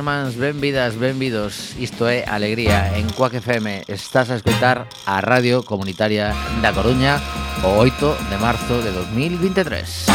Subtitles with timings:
[0.00, 1.76] irmáns, benvidas, benvidos.
[1.76, 6.32] Isto é Alegría en Cuac FM Estás a escutar a Radio Comunitaria
[6.64, 7.20] da Coruña
[7.68, 10.08] O 8 de marzo de 2023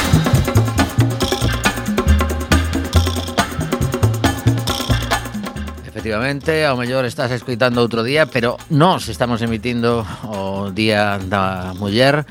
[5.86, 12.30] efectivamente, ao mellor estás escoitando outro día, pero nós estamos emitindo o Día da Muller,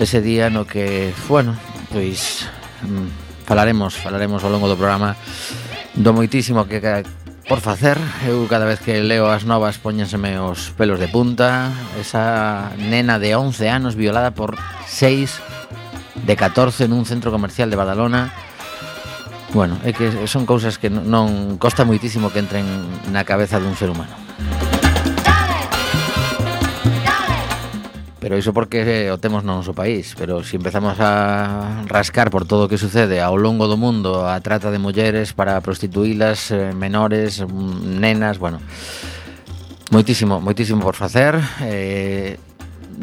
[0.00, 1.52] ese día no que, bueno,
[1.92, 2.48] pois
[2.80, 5.12] mm, falaremos, falaremos ao longo do programa
[5.94, 6.80] do moitísimo que
[7.48, 7.98] por facer.
[8.26, 11.72] Eu cada vez que leo as novas poñenseme os pelos de punta.
[12.00, 14.56] Esa nena de 11 anos violada por
[14.86, 18.32] 6 de 14 nun centro comercial de Badalona.
[19.52, 22.64] Bueno, é que son cousas que non costa moitísimo que entren
[23.12, 24.71] na cabeza dun ser humano.
[28.32, 30.16] Pero iso porque eh, o temos no noso país.
[30.16, 34.24] Pero se si empezamos a rascar por todo o que sucede ao longo do mundo
[34.24, 38.56] A trata de mulleres para prostituílas, eh, menores, mm, nenas, bueno
[39.92, 41.36] Moitísimo, moitísimo por facer.
[41.60, 42.40] Eh,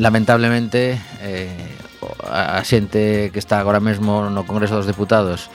[0.02, 1.78] Lamentablemente eh,
[2.26, 5.54] a xente que está agora mesmo no Congreso dos Deputados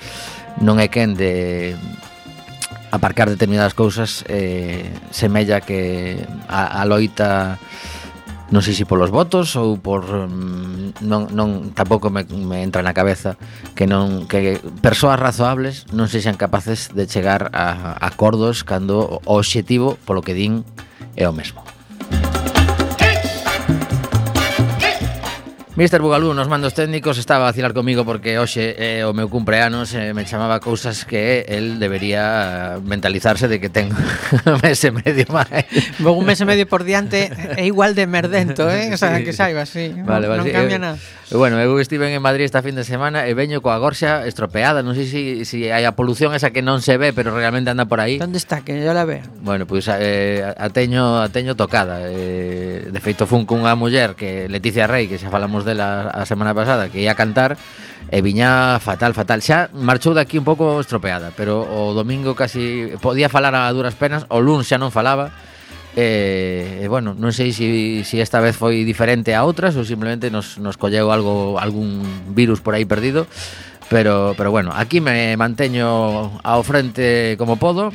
[0.63, 1.75] Non é quen de
[2.95, 7.59] aparcar determinadas cousas eh, Semella que a, a loita
[8.53, 12.93] non sei se polos votos ou por mm, non, non tampouco me, me entra na
[12.93, 13.41] cabeza
[13.73, 19.41] que non que persoas razoables non sexan capaces de chegar a, a acordos cando o
[19.41, 20.61] obxectivo polo que din
[21.17, 21.64] é o mesmo.
[25.77, 25.99] Mr.
[25.99, 29.91] Bugalú nos mandos técnicos estaba a vacilar comigo porque hoxe é eh, o meu cumpleanos
[29.99, 33.91] eh, me chamaba cousas que el debería mentalizarse de que ten
[34.47, 35.67] un mes e medio máis.
[35.99, 37.27] Un mes e medio por diante
[37.59, 38.95] é igual de merdento, eh?
[38.95, 39.91] O sea, que saiba, sí.
[40.07, 40.55] Vale, vale, non sí.
[40.55, 40.97] cambia eh, nada.
[41.33, 44.93] Bueno, eu estive en Madrid esta fin de semana e veño coa gorxa estropeada, non
[44.93, 45.13] sei se
[45.45, 48.21] si, si hai a polución esa que non se ve, pero realmente anda por aí.
[48.21, 49.25] Onde está que yo la veo?
[49.41, 52.05] Bueno, pois pues, eh, a teño a teño tocada.
[52.05, 56.53] Eh, de feito fun cunha muller que Leticia Rey, que xa falamos dela a semana
[56.53, 57.57] pasada, que ia a cantar
[58.13, 59.41] e viña fatal, fatal.
[59.41, 64.29] Xa marchou daqui un pouco estropeada, pero o domingo casi podía falar a duras penas,
[64.29, 65.33] o luns xa non falaba
[65.95, 69.87] E, eh, bueno, non sei se si, si esta vez foi diferente a outras ou
[69.87, 72.03] simplemente nos, nos colleu algo algún
[72.35, 73.31] virus por aí perdido
[73.89, 77.95] pero, pero bueno, aquí me manteño ao frente como podo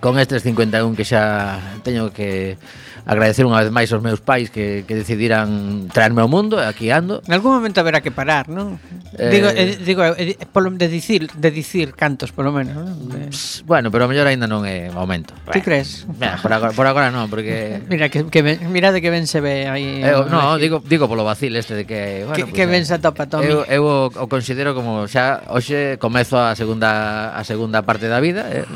[0.00, 2.60] con estes 51 que xa teño que
[3.06, 6.90] agradecer unha vez máis aos meus pais que, que decidiran traerme ao mundo e aquí
[6.90, 7.22] ando.
[7.24, 8.82] En algún momento haberá que parar, non?
[9.16, 12.76] Digo, eh, eh digo eh, eh, polo de dicir, de dicir cantos polo menos.
[13.08, 13.28] De...
[13.32, 15.32] Pss, bueno, pero a mellor aínda non é aumento.
[15.48, 16.04] Ti bueno, crees?
[16.04, 19.40] Mira, por agora, por agora non, porque Mira que que mira de que ben se
[19.40, 20.04] ve aí.
[20.04, 22.84] Eh, no, digo digo polo vacil este de que bueno, que, pues, que eh, ben
[22.84, 23.48] se atopa Tommy.
[23.48, 28.20] Eu, eu o, o considero como xa hoxe comezo a segunda a segunda parte da
[28.20, 28.68] vida, eh,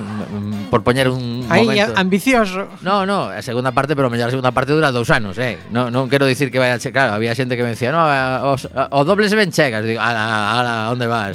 [0.70, 1.93] por poñer un Aí, momento.
[1.93, 2.70] Eh, ambicioso.
[2.81, 5.58] No, no, a segunda parte, pero mellor a segunda parte dura dous anos, eh.
[5.75, 8.06] No, non quero dicir que vai a che, claro, había xente que me decía, "No,
[8.49, 11.34] os, o doble se ven chegas." Digo, "Ala, ala, onde vas?"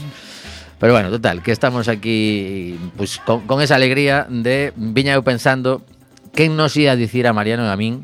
[0.79, 5.83] Pero bueno, total, que estamos aquí pues, con, con esa alegría de viña eu pensando
[6.35, 8.03] quen nos ia dicir a Mariano e a min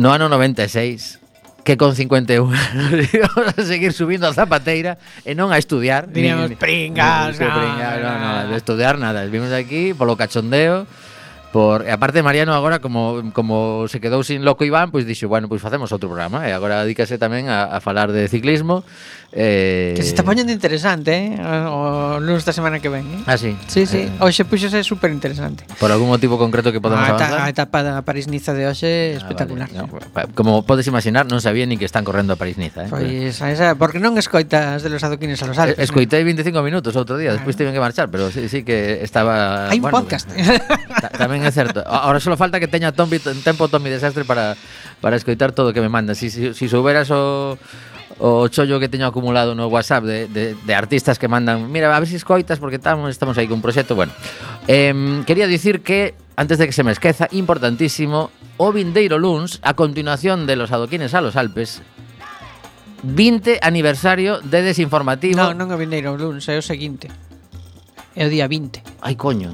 [0.00, 1.20] no ano 96
[1.66, 2.56] que con 51
[3.12, 6.06] íbamos a seguir subindo a zapateira e non a estudiar.
[6.06, 9.26] Diríamos, ni, pringas, ni, no, pringas, no, no, no, de estudiar nada.
[9.26, 10.86] Vimos aquí polo cachondeo,
[11.52, 15.48] Por, e aparte Mariano agora como como se quedou sin loco Iván, pois dixo, bueno,
[15.48, 18.82] pois facemos outro programa e agora dedícase tamén a, a falar de ciclismo.
[19.32, 19.92] Eh...
[19.96, 21.40] Que se está poñendo interesante, eh?
[21.68, 23.20] O, o lunes da semana que ven, eh?
[23.28, 23.52] Ah, sí.
[23.66, 24.08] Sí, sí.
[24.08, 24.22] Eh...
[24.24, 25.68] Hoxe puxose super interesante.
[25.76, 27.44] Por algún motivo concreto que podemos ah, avanzar?
[27.44, 29.68] A etapa da París-Niza de hoxe ah, espectacular.
[29.68, 29.84] Vale.
[29.84, 32.90] no, como podes imaginar, non sabía nin que están correndo a París-Niza, eh?
[32.90, 35.76] Pois, esa, esa, porque non escoitas de los adoquines a los Alpes.
[35.76, 39.68] Eh, escoitei 25 minutos outro día, despois tiven que marchar, pero sí, sí que estaba
[39.68, 40.32] Hai un bueno, podcast.
[41.20, 41.84] Tamén tamén é certo.
[41.84, 44.56] Ahora só falta que teña Tommy, tempo Tommy Desastre para,
[45.04, 46.16] para escoitar todo o que me manda.
[46.16, 47.60] Si, si, si souberas o,
[48.16, 52.00] o chollo que teño acumulado no WhatsApp de, de, de artistas que mandan Mira, a
[52.00, 54.12] ver se si escoitas porque tam, estamos aí con un proxecto Bueno,
[54.68, 59.74] eh, quería dicir que Antes de que se me esqueza, importantísimo O Vindeiro Luns, a
[59.74, 61.82] continuación de los adoquines a los Alpes
[63.02, 65.36] 20 aniversario de Desinformativo.
[65.36, 67.12] Non, non o Vindeiro Luns, é o seguinte.
[68.16, 69.52] É o día 20 Ai, coño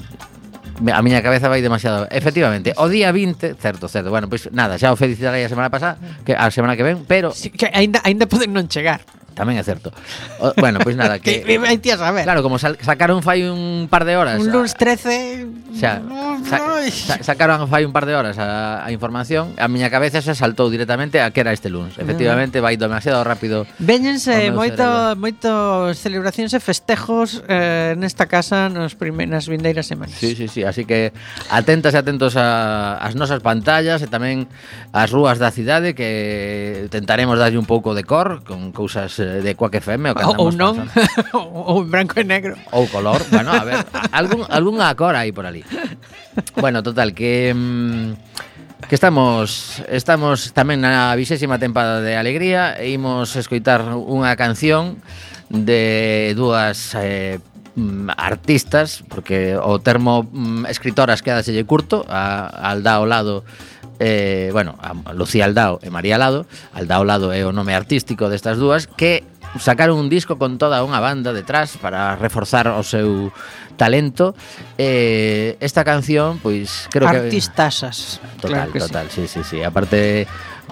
[0.90, 2.10] a miña cabeza vai demasiado.
[2.10, 4.10] Efectivamente, o día 20, certo, certo.
[4.10, 7.30] Bueno, pois nada, xa o felicitarei a semana pasada, que a semana que ven, pero
[7.30, 9.06] sí, que aínda aínda poden non chegar.
[9.32, 9.90] Tamén é certo.
[10.38, 11.44] O, bueno, pois pues nada, que...
[11.62, 12.24] Vai ti a saber.
[12.24, 14.40] Claro, como sal, sacaron fai un par de horas...
[14.40, 15.72] Un lunes 13...
[15.72, 16.02] O sea,
[16.44, 16.58] sa,
[16.92, 20.68] sa, sacaron fai un par de horas a, a información, a miña cabeza xa saltou
[20.68, 21.96] directamente a que era este lunes.
[21.96, 22.04] Ah.
[22.04, 23.64] Efectivamente, vai demasiado rápido.
[23.80, 25.16] Véñense moito, cerebro.
[25.16, 25.50] moito
[25.96, 30.12] celebracións e festejos eh, nesta casa nos primeiras vindeiras semanas.
[30.20, 31.16] Sí, sí, sí, así que
[31.48, 34.52] atentas e atentos a, as nosas pantallas e tamén
[34.92, 39.54] as rúas da cidade que tentaremos darlle un pouco de cor con cousas Eh, de
[39.54, 40.82] Quack FM o que ou non,
[41.32, 42.58] ou branco e negro.
[42.74, 45.62] Ou color, bueno, a ver, algún, algún acor aí por ali.
[46.58, 47.54] Bueno, total, que...
[47.54, 48.12] Mm,
[48.88, 54.98] que estamos estamos tamén na vixésima tempada de Alegría e imos escoitar unha canción
[55.48, 57.38] de dúas eh,
[57.76, 63.44] mm, artistas, porque o termo mm, escritoras quedaselle curto, a, a Aldao Lado
[63.98, 68.58] eh, bueno, a Lucía Aldao e María Lado, Aldao Lado é o nome artístico destas
[68.58, 69.22] dúas, que
[69.62, 73.30] sacaron un disco con toda unha banda detrás para reforzar o seu
[73.78, 74.34] talento.
[74.74, 77.30] Eh, esta canción, pois, creo que...
[77.30, 78.18] Artistasas.
[78.40, 79.28] Total, claro que total, sí.
[79.28, 79.58] sí, sí, sí.
[79.62, 80.26] Aparte,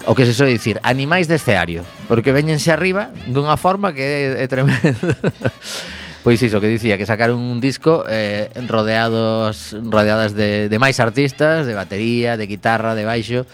[0.07, 4.47] o que se soe dicir, animais de escenario, porque veñense arriba dunha forma que é
[4.49, 4.91] tremendo.
[6.23, 11.65] Pois iso que dicía, que sacaron un disco eh, rodeados rodeadas de, de máis artistas,
[11.65, 13.49] de batería, de guitarra, de baixo.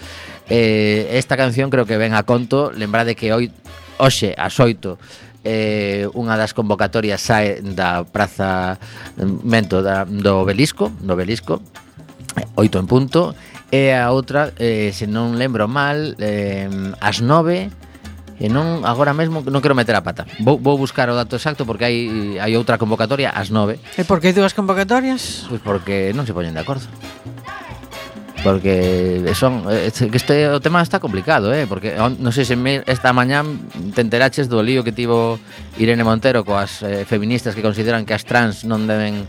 [0.51, 3.55] Eh, esta canción creo que ven a conto, lembrade que hoy
[4.03, 4.99] hoxe ás 8
[5.47, 8.83] eh, unha das convocatorias sae da praza
[9.47, 11.63] Mento da, do Obelisco, do Obelisco,
[12.59, 13.39] oito en punto,
[13.71, 16.67] e a outra, eh, se non lembro mal, eh,
[16.99, 17.71] as nove,
[18.37, 20.29] e non agora mesmo non quero meter a pata.
[20.45, 21.99] Vou, vou buscar o dato exacto porque hai
[22.37, 23.81] hai outra convocatoria ás 9.
[23.97, 25.49] E por que hai dúas convocatorias?
[25.49, 26.85] Pois porque non se poñen de acordo.
[28.45, 32.85] Porque son eh, que este o tema está complicado, eh, porque non sei se me,
[32.87, 33.43] esta mañá
[33.97, 35.41] te enteraches do lío que tivo
[35.81, 39.27] Irene Montero coas eh, feministas que consideran que as trans non deben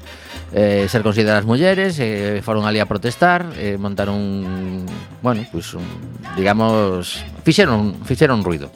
[0.54, 4.86] eh, ser consideradas mulleres, eh, foron ali a protestar, eh, montaron un,
[5.22, 5.84] bueno, pues un,
[6.36, 8.72] digamos, fixeron fixeron ruido.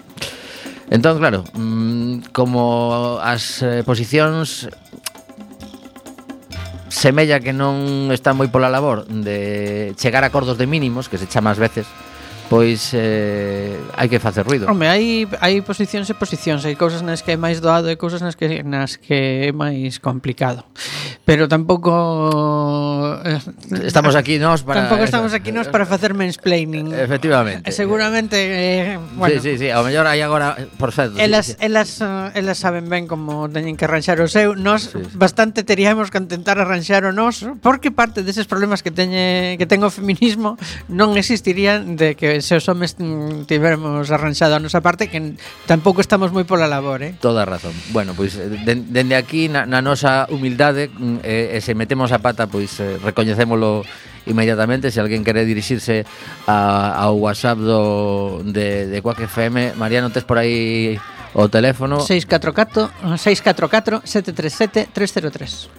[0.91, 4.67] Entón, claro, mm, como as eh, posicións
[6.91, 11.31] semella que non está moi pola labor de chegar a acordos de mínimos, que se
[11.31, 11.87] chama ás veces,
[12.51, 14.67] pois eh, hai que facer ruido.
[14.67, 18.19] Home, hai, hai posicións e posicións, hai cousas nas que é máis doado e cousas
[18.19, 20.67] nas que, nas que é máis complicado.
[21.23, 21.87] Pero tampouco...
[23.23, 24.83] Eh, estamos aquí nós para...
[24.83, 26.91] Tampouco estamos aquí nós para facer mansplaining.
[26.91, 27.71] Efectivamente.
[27.71, 28.35] Eh, seguramente...
[28.35, 30.59] Eh, bueno, sí, sí, sí, ao mellor hai agora...
[30.75, 31.63] Por certo, elas, sí, sí.
[31.63, 34.59] elas, eh, elas saben ben como teñen que arranxar o seu.
[34.59, 35.15] Nós sí, sí.
[35.15, 39.87] bastante teríamos que intentar arranxar o noso porque parte deses problemas que teñe que ten
[39.87, 40.59] o feminismo
[40.91, 42.97] non existirían de que se os homes
[43.47, 47.13] tivermos arranxado a nosa parte que tampouco estamos moi pola labor, eh?
[47.21, 47.73] Toda razón.
[47.93, 50.89] Bueno, pois eh, den, dende aquí na, na nosa humildade
[51.23, 53.85] eh, se metemos a pata, pois eh, recoñecémolo
[54.25, 54.91] inmediatamente.
[54.91, 56.05] Se alguén quere dirixirse
[56.45, 60.97] a, ao WhatsApp do, de, de Quack FM Mariano, tes por aí
[61.33, 62.01] o teléfono?
[62.01, 65.69] 644 644 737 303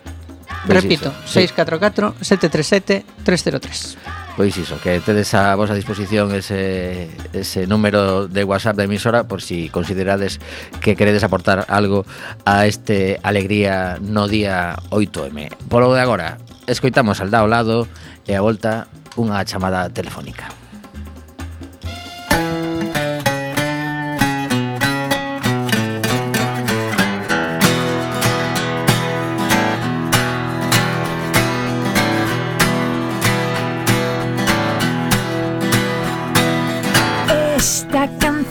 [0.64, 8.44] Repito, 644 737 303 Pois iso, que tedes a vosa disposición ese, ese número de
[8.44, 10.40] WhatsApp da emisora por si considerades
[10.80, 12.08] que queredes aportar algo
[12.48, 15.52] a este Alegría no día 8M.
[15.68, 17.84] Polo de agora, escoitamos al da ao lado
[18.24, 18.88] e a volta
[19.20, 20.61] unha chamada telefónica.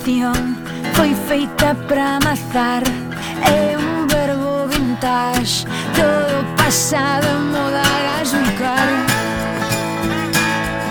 [0.02, 0.58] canción.
[0.94, 2.84] Foi feita para amazar
[3.44, 5.66] É un verbo vintage.
[5.96, 8.88] Todo pasado en moda gas bicar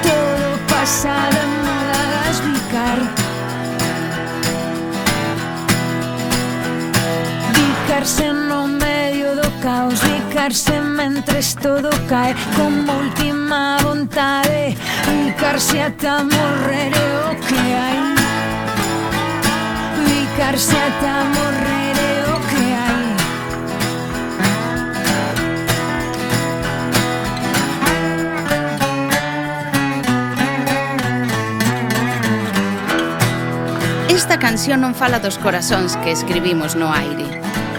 [0.03, 2.99] Todo pasado en moda gas bicar
[7.55, 12.35] Bicarse no medio do caos Bicarse mentres todo cae.
[12.57, 14.77] Como última vontade
[15.09, 18.20] Bicarse ata morrer é o que hai
[20.41, 23.05] buscar ata morrer é o que hai
[34.09, 37.29] Esta canción non fala dos corazóns que escribimos no aire.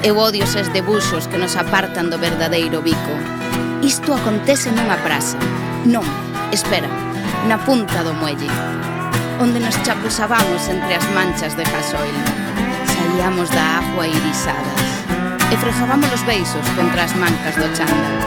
[0.03, 3.15] Eu odio ses debuxos que nos apartan do verdadeiro bico.
[3.81, 5.37] Isto acontece nunha praza.
[5.85, 6.05] Non,
[6.53, 6.89] espera,
[7.49, 8.49] na punta do muelle
[9.41, 12.50] onde nos chapuzábamos entre as manchas de gasoil
[13.11, 14.81] bebíamos da agua irisadas
[15.51, 18.17] e frejábamos os beisos contra as mancas do chándal.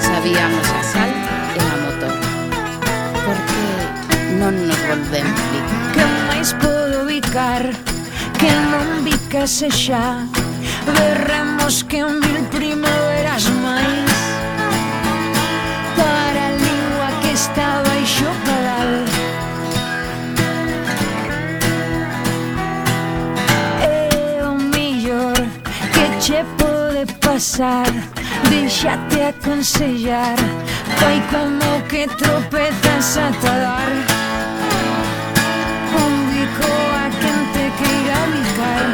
[0.00, 1.10] Sabíamos a sal
[1.54, 2.16] e a motor.
[3.24, 3.62] Porque
[4.40, 5.64] non nos volvemos vir.
[5.92, 7.62] Que máis podo bicar
[8.40, 10.24] que non bicase xa
[10.88, 14.16] Berremos que mil primaveras máis
[15.94, 17.91] Para a lingua que estaba
[27.32, 27.86] pasar
[28.50, 30.36] Deixate aconsellar.
[30.98, 33.28] Fai como que tropezas a
[36.04, 36.72] un bico
[37.02, 38.86] a quen te queira bicar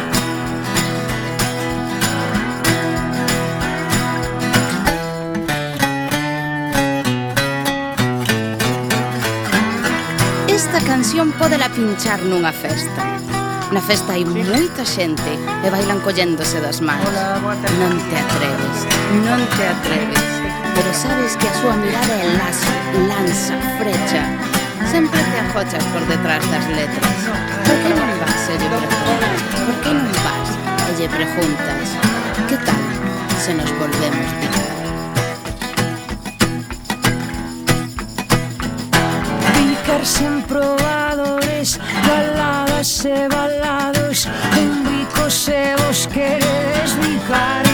[10.49, 13.38] Esta canción podela pinchar nunha festa.
[13.71, 17.05] Na festa hai moita xente e bailan colléndose das mans.
[17.77, 18.79] Non te atreves,
[19.29, 20.25] non te atreves.
[20.73, 22.73] Pero sabes que a súa mirada é lazo,
[23.05, 24.25] lanza, frecha.
[24.89, 27.19] Sempre te ajochas por detrás das letras.
[27.69, 29.29] Por que non vas, eh, e lle preguntas?
[29.69, 30.51] Por que non vas,
[30.89, 31.87] e lle preguntas?
[32.49, 32.85] Que tal
[33.37, 34.77] se nos volvemos picar?
[39.53, 41.77] Picar sen probadores,
[42.09, 47.65] galado Vidas e balados Un bico se vos queredes bicar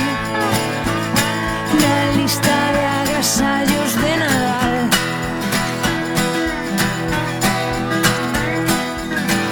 [1.78, 4.88] Na lista de agasallos de Nadal.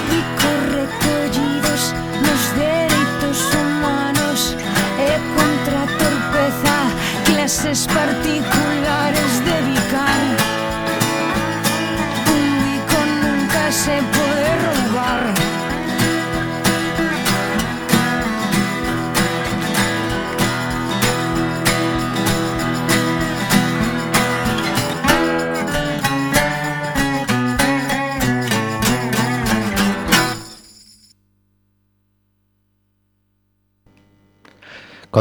[0.08, 1.82] Bicos recollidos
[2.24, 4.56] nos dereitos humanos.
[4.98, 6.76] E contra a torpeza
[7.26, 10.41] Clases particulares de bicar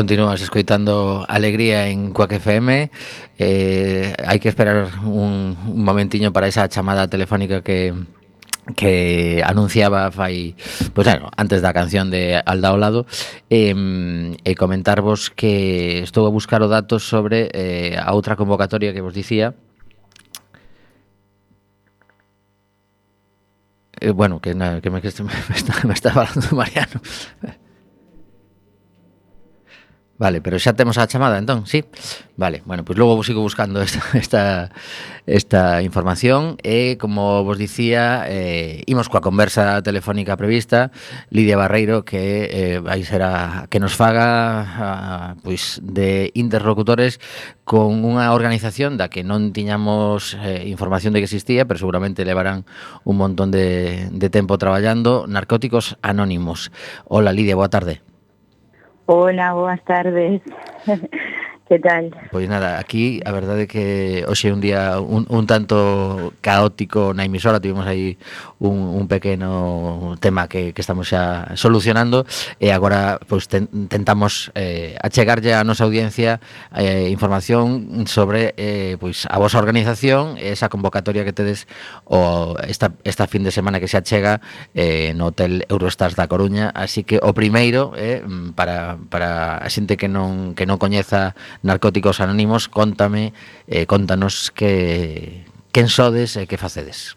[0.01, 2.89] Continúas escoitando Alegría en Cuac FM
[3.38, 7.93] eh, Hai que esperar un, un momentiño para esa chamada telefónica que,
[8.74, 13.05] que anunciaba fai, pois pues, bueno, antes da canción de Alda ao lado
[13.53, 13.77] eh,
[14.41, 19.13] e comentarvos que estou a buscar o datos sobre eh, a outra convocatoria que vos
[19.13, 19.53] dicía.
[24.01, 26.98] Eh, bueno, que, na, que me, que me, está, me está falando Mariano.
[30.21, 31.81] Vale, pero xa temos a chamada, entón, sí?
[32.37, 34.69] Vale, bueno, pois pues logo vos sigo buscando esta, esta,
[35.25, 40.93] esta información e, como vos dicía, eh, imos coa conversa telefónica prevista
[41.34, 44.88] Lidia Barreiro que eh, vai ser a, que nos faga a,
[45.41, 47.17] pois, de interlocutores
[47.65, 52.69] con unha organización da que non tiñamos eh, información de que existía, pero seguramente levarán
[53.10, 56.69] un montón de, de tempo traballando, Narcóticos Anónimos.
[57.10, 58.05] Hola Lidia, boa tarde.
[59.13, 60.41] Hola, boas tardes.
[61.71, 62.12] que tal?
[62.31, 63.86] Pois nada, aquí a verdade é que
[64.27, 68.19] hoxe é un día un, un tanto caótico na emisora Tivemos aí
[68.60, 72.27] un, un pequeno tema que, que estamos xa solucionando
[72.60, 76.43] E agora pois, ten, tentamos eh, achegarlle a nosa audiencia
[76.75, 81.71] eh, información sobre eh, pois, a vosa organización Esa convocatoria que tedes
[82.03, 84.43] o esta, esta fin de semana que se achega
[84.75, 88.19] eh, no Hotel Eurostars da Coruña Así que o primeiro, eh,
[88.60, 91.31] para, para a xente que non, que non coñeza
[91.63, 93.34] Narcóticos Anónimos, contame,
[93.67, 97.15] eh, contanos que, quen sodes e que facedes.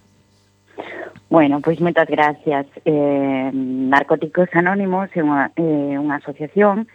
[1.29, 2.69] Bueno, pois moitas gracias.
[2.85, 6.87] Eh, Narcóticos Anónimos é unha, eh, unha asociación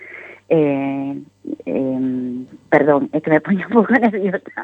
[0.49, 1.21] eh,
[1.65, 4.63] eh, perdón, é que me poño un pouco nerviosa.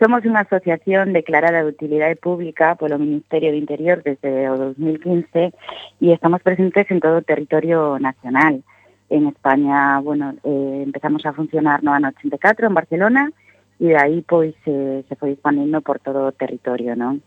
[0.00, 5.52] Somos unha asociación declarada de utilidade pública polo Ministerio de Interior desde o 2015
[6.00, 8.62] e estamos presentes en todo o territorio nacional.
[8.62, 8.77] Eh,
[9.10, 13.30] En España, bueno, eh, empezamos a funcionar no ano 84 en Barcelona
[13.80, 17.22] e de aí pois eh, se foi expandindo por todo o territorio, non?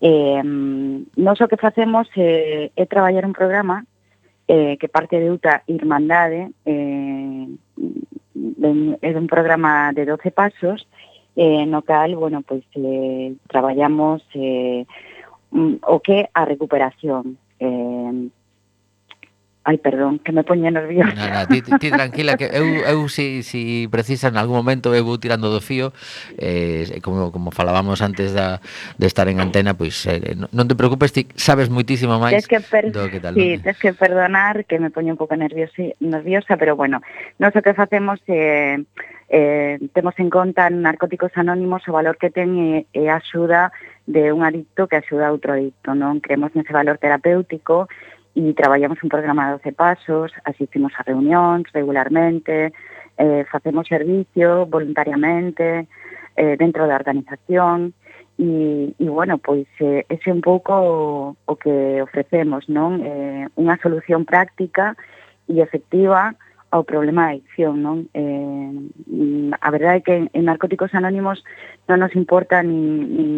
[0.00, 3.82] Eh, nos o que facemos eh, é traballar un programa
[4.46, 7.48] eh, que parte de UTA Irmandade, eh,
[9.00, 10.86] é un programa de 12 pasos,
[11.34, 14.86] eh, no cal, bueno, pois eh, traballamos eh,
[15.82, 18.28] o que a recuperación, eh,
[19.66, 21.10] Ai, perdón, que me poña nerviosa.
[21.18, 25.18] Nada, ti, ti tranquila, que eu, eu si, si precisa en algún momento eu vou
[25.18, 25.90] tirando do fío,
[26.38, 28.62] eh, como, como falábamos antes da,
[28.94, 32.94] de estar en antena, pois eh, non te preocupes, ti sabes moitísimo máis que per...
[32.94, 33.34] do que tal.
[33.34, 37.02] Sí, tens que perdonar que me poño un pouco nerviosa, nerviosa pero bueno,
[37.42, 38.78] non o que facemos é...
[38.78, 38.84] Eh,
[39.28, 43.74] eh, temos en conta en Narcóticos Anónimos o valor que ten e, e a axuda
[44.06, 46.22] de un adicto que axuda a outro adicto, non?
[46.22, 47.90] Creemos nese valor terapéutico
[48.36, 52.70] e traballamos un programa de 12 pasos, asistimos a reunións regularmente,
[53.16, 55.88] eh, facemos servicio voluntariamente
[56.36, 57.96] eh, dentro da organización
[58.36, 63.00] e, e bueno, pois eh, ese un pouco o, o que ofrecemos, non?
[63.00, 64.92] Eh, unha solución práctica
[65.48, 66.36] e efectiva
[66.68, 68.04] ao problema da adicción, non?
[68.12, 71.40] Eh, a verdade é que en Narcóticos Anónimos
[71.88, 73.32] non nos importa nin, nin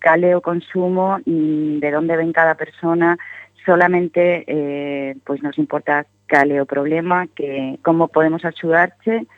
[0.00, 3.20] cale o consumo, nin de onde ven cada persona,
[3.68, 9.28] solamente eh, pois nos importa cal é o problema, que como podemos axudarche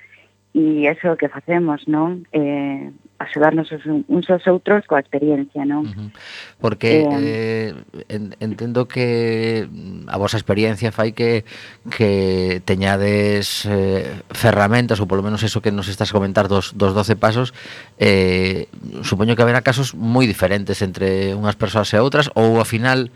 [0.55, 2.27] e eso que facemos, non?
[2.31, 3.69] Eh, axudarnos
[4.09, 5.85] uns aos outros coa experiencia, non?
[5.85, 6.11] Uh -huh.
[6.59, 7.71] Porque eh,
[8.09, 11.45] eh, entendo que mm, a vosa experiencia fai que
[11.93, 16.97] que teñades eh, ferramentas ou polo menos eso que nos estás a comentar dos, dos
[16.97, 17.53] 12 pasos
[18.01, 18.67] eh,
[19.05, 23.13] supoño que haberá casos moi diferentes entre unhas persoas e outras ou ao final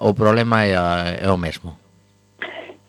[0.00, 1.76] o problema é, a, é o mesmo?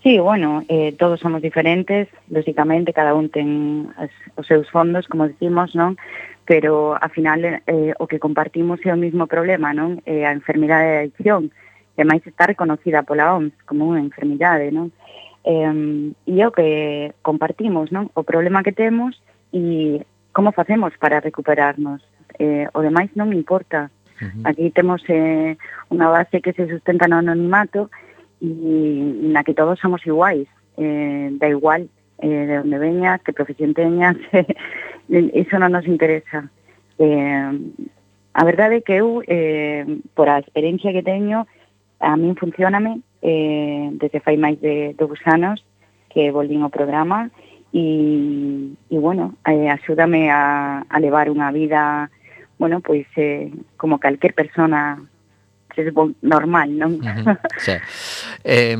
[0.01, 5.27] Sí, bueno, eh, todos somos diferentes, lógicamente cada un ten as, os seus fondos, como
[5.27, 5.99] decimos, non?
[6.47, 9.99] Pero, a final, eh, o que compartimos é o mismo problema, non?
[10.07, 11.51] Eh, a enfermidade de adicción,
[11.99, 14.95] que máis está reconocida pola OMS como unha enfermidade, non?
[15.43, 18.07] Eh, e é o que compartimos, non?
[18.15, 19.19] O problema que temos
[19.51, 19.99] e
[20.31, 21.99] como facemos para recuperarnos.
[22.39, 23.91] Eh, o demais non importa,
[24.21, 24.43] Uh -huh.
[24.45, 25.55] Aquí temos eh,
[25.89, 27.89] unha base que se sustenta no anonimato
[28.43, 28.51] e
[29.32, 30.47] na que todos somos iguais.
[30.79, 36.47] Eh, da igual eh, de onde veñas, que profesión teñas, eh, iso non nos interesa.
[36.99, 37.51] Eh,
[38.34, 39.84] a verdade é que eu, eh,
[40.15, 41.47] por a experiencia que teño,
[41.99, 45.63] a min funcioname eh, desde fai máis de dous anos
[46.08, 47.27] que volvín ao programa
[47.75, 52.08] e, e bueno, eh, axúdame a, a levar unha vida
[52.59, 55.01] bueno, pois eh, como calquer persona
[55.79, 56.99] dices, bon, normal, non?
[56.99, 57.37] Uh -huh.
[57.57, 57.75] sí.
[58.43, 58.77] eh,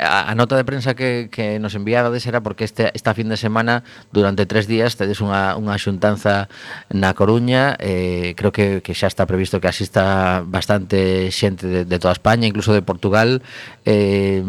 [0.00, 3.84] a nota de prensa que, que nos enviades era porque este esta fin de semana,
[4.12, 6.48] durante tres días, tedes unha, unha xuntanza
[6.92, 11.96] na Coruña, eh, creo que, que xa está previsto que asista bastante xente de, de
[11.98, 13.42] toda España, incluso de Portugal.
[13.86, 14.42] Eh,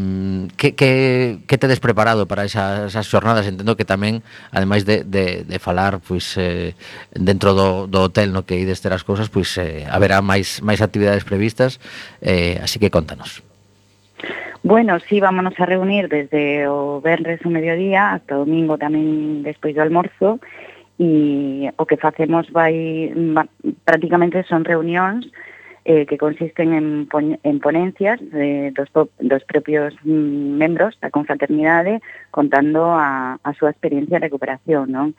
[0.57, 3.45] que, que, que tedes preparado para esas, esas xornadas?
[3.47, 6.73] Entendo que tamén, ademais de, de, de falar pois, eh,
[7.13, 10.81] dentro do, do hotel no que ides ter as cousas, pois, eh, haberá máis, máis
[10.81, 11.77] actividades previstas previstas,
[12.25, 13.45] eh, así que contanos.
[14.63, 19.77] Bueno, sí, vámonos a reunir desde o venres o mediodía hasta o domingo tamén despois
[19.77, 20.41] do almorzo
[20.97, 23.13] e o que facemos vai
[23.85, 25.29] prácticamente son reunións
[25.85, 28.89] eh, que consisten en, pon, en ponencias de dos,
[29.21, 32.01] dos propios membros da confraternidade
[32.33, 35.13] contando a, a súa experiencia de recuperación, non?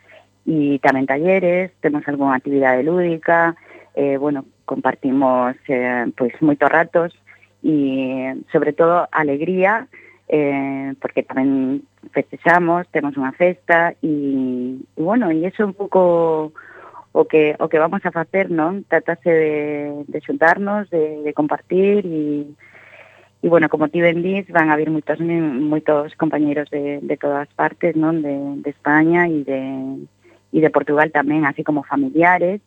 [0.45, 3.55] E tamén talleres, temos algunha actividade lúdica,
[3.95, 7.17] eh, bueno, compartimos eh, pois moitos ratos
[7.65, 9.89] e sobre todo alegría
[10.29, 11.81] eh, porque tamén
[12.13, 16.53] festexamos, temos unha festa e, e bueno, e iso é un pouco
[17.17, 18.85] o que o que vamos a facer, non?
[18.85, 19.55] Tratase de,
[20.05, 22.53] de xuntarnos, de, de compartir e
[23.39, 27.47] E, bueno, como ti ben dis, van a vir moitos, moitos compañeiros de, de todas
[27.55, 28.19] partes, non?
[28.19, 29.63] De, de España e de,
[30.51, 32.59] e de Portugal tamén, así como familiares.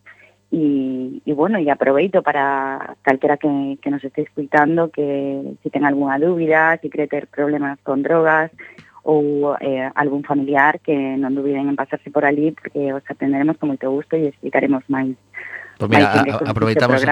[0.52, 6.18] Y, y bueno, y aproveito para calquera que, nos esté escuitando que si ten algunha
[6.18, 8.52] dúbida, si cree ter problemas con drogas
[9.02, 13.72] ou eh, algún familiar que non dubiden en pasarse por ali porque os atenderemos con
[13.72, 15.16] moito gusto e explicaremos máis
[15.82, 17.10] Pues mira, a, aproveitamos ¿eh?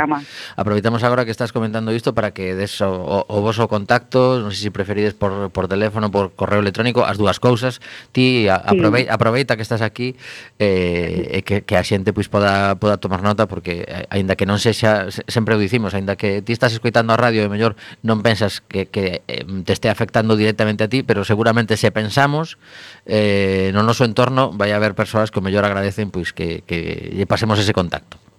[0.54, 4.70] aproveitamos agora que estás comentando isto para que des o, o voso contacto, non sei
[4.70, 7.82] se preferides por, por teléfono, por correo electrónico, as dúas cousas.
[8.14, 8.48] Ti sí.
[8.48, 10.14] aproveita, aproveita que estás aquí
[10.62, 14.46] eh, e que, que a xente pois poda poda tomar nota porque eh, aínda que
[14.46, 17.74] non sexa sempre o dicimos, aínda que ti estás escoitando a radio e mellor
[18.06, 22.54] non pensas que, que te este afectando directamente a ti, pero seguramente se pensamos
[23.02, 27.26] eh, no noso entorno vai haber persoas que o mellor agradecen pois que, que lle
[27.26, 28.29] pasemos ese contacto.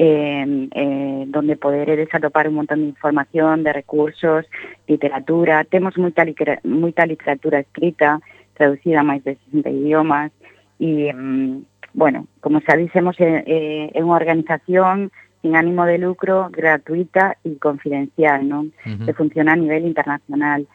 [0.00, 4.46] eh, eh, donde poderedes atopar un montón de información, de recursos,
[4.86, 5.66] literatura.
[5.96, 6.24] Moita,
[6.62, 8.20] moita literatura escrita,
[8.54, 10.30] traducida a máis de 60 idiomas,
[10.78, 15.10] e, mm, bueno, como xa dicemos, é, é unha organización
[15.42, 18.74] sin ánimo de lucro, gratuita e confidencial, non?
[18.82, 19.06] Uh -huh.
[19.06, 20.66] que funciona a nivel internacional.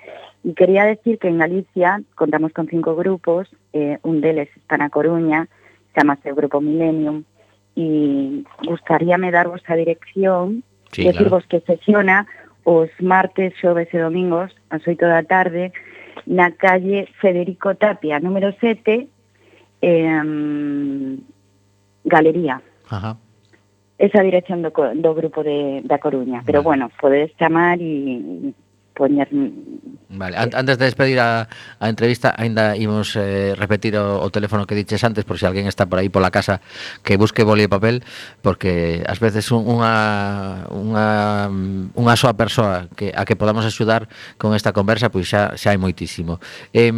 [0.44, 4.92] E quería decir que en Galicia contamos con cinco grupos, eh, un deles está na
[4.92, 5.48] Coruña,
[5.96, 7.24] chamase o Grupo Millennium,
[7.76, 11.52] e gustaríame darvos a dirección, sí, decirvos claro.
[11.52, 12.28] que sesiona
[12.64, 15.76] os martes, xoves e domingos, ás oito da tarde,
[16.28, 19.12] na calle Federico Tapia, número 7,
[19.84, 21.18] eh,
[22.06, 22.62] Galería.
[22.90, 23.18] Ajá.
[23.98, 26.42] Esa dirección do, do grupo de, da Coruña.
[26.46, 26.66] Pero vale.
[26.66, 28.54] bueno, podes chamar e
[28.96, 29.28] poñer
[30.16, 34.78] Vale, antes de despedir a, a entrevista aínda imos eh, repetir o, o teléfono que
[34.78, 36.62] diches antes por se si alguén está por aí pola casa
[37.02, 38.06] que busque boli e papel
[38.46, 41.50] porque ás veces un, unha unha
[41.98, 44.06] unha soa persoa que a que podamos axudar
[44.38, 46.38] con esta conversa pois xa xa hai moitísimo.
[46.78, 46.94] Eh,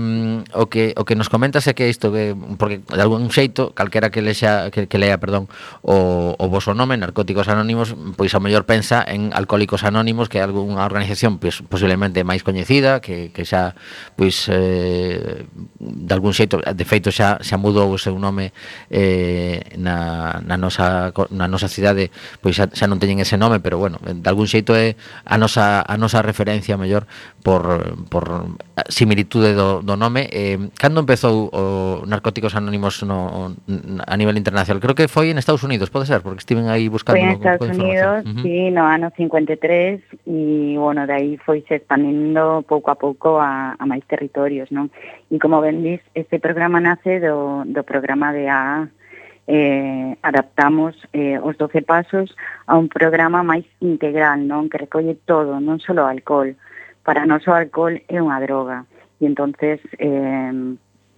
[0.52, 4.12] o que o que nos comentas é que isto que porque de algún xeito calquera
[4.12, 5.48] que lexa que, que lea, perdón,
[5.88, 10.44] o o voso nome Narcóticos Anónimos, pois a mellor pensa en Alcohólicos Anónimos, que é
[10.44, 13.78] algunha organización pois posiblemente máis coñecida que, que xa
[14.18, 15.46] pois eh,
[15.78, 18.58] de algún xeito de feito xa xa mudou o seu nome
[18.90, 22.10] eh, na, na, nosa, na nosa cidade
[22.42, 24.98] pois xa, xa non teñen ese nome pero bueno de algún xeito é
[25.30, 27.06] a nosa, a nosa referencia mellor
[27.46, 27.62] por,
[28.10, 28.58] por
[28.90, 30.26] similitude do, do nome.
[30.34, 31.64] Eh, cando empezou o
[32.10, 33.54] Narcóticos Anónimos no,
[34.02, 34.82] a nivel internacional?
[34.82, 37.70] Creo que foi en Estados Unidos pode ser porque estiven aí buscando foi en Estados
[37.70, 38.42] Unidos, uh -huh.
[38.42, 43.84] sí, no ano 53 e bueno, de aí foi expandindo pouco a pouco a, a
[43.86, 44.90] máis territorios, non?
[45.30, 48.88] E como ben dis, este programa nace do, do programa de AA,
[49.48, 52.36] eh, adaptamos eh, os 12 pasos
[52.66, 54.72] a un programa máis integral, non?
[54.72, 56.58] Que recolle todo, non só o alcohol.
[57.06, 58.90] Para nós o alcohol é unha droga.
[59.22, 60.52] E entonces, eh,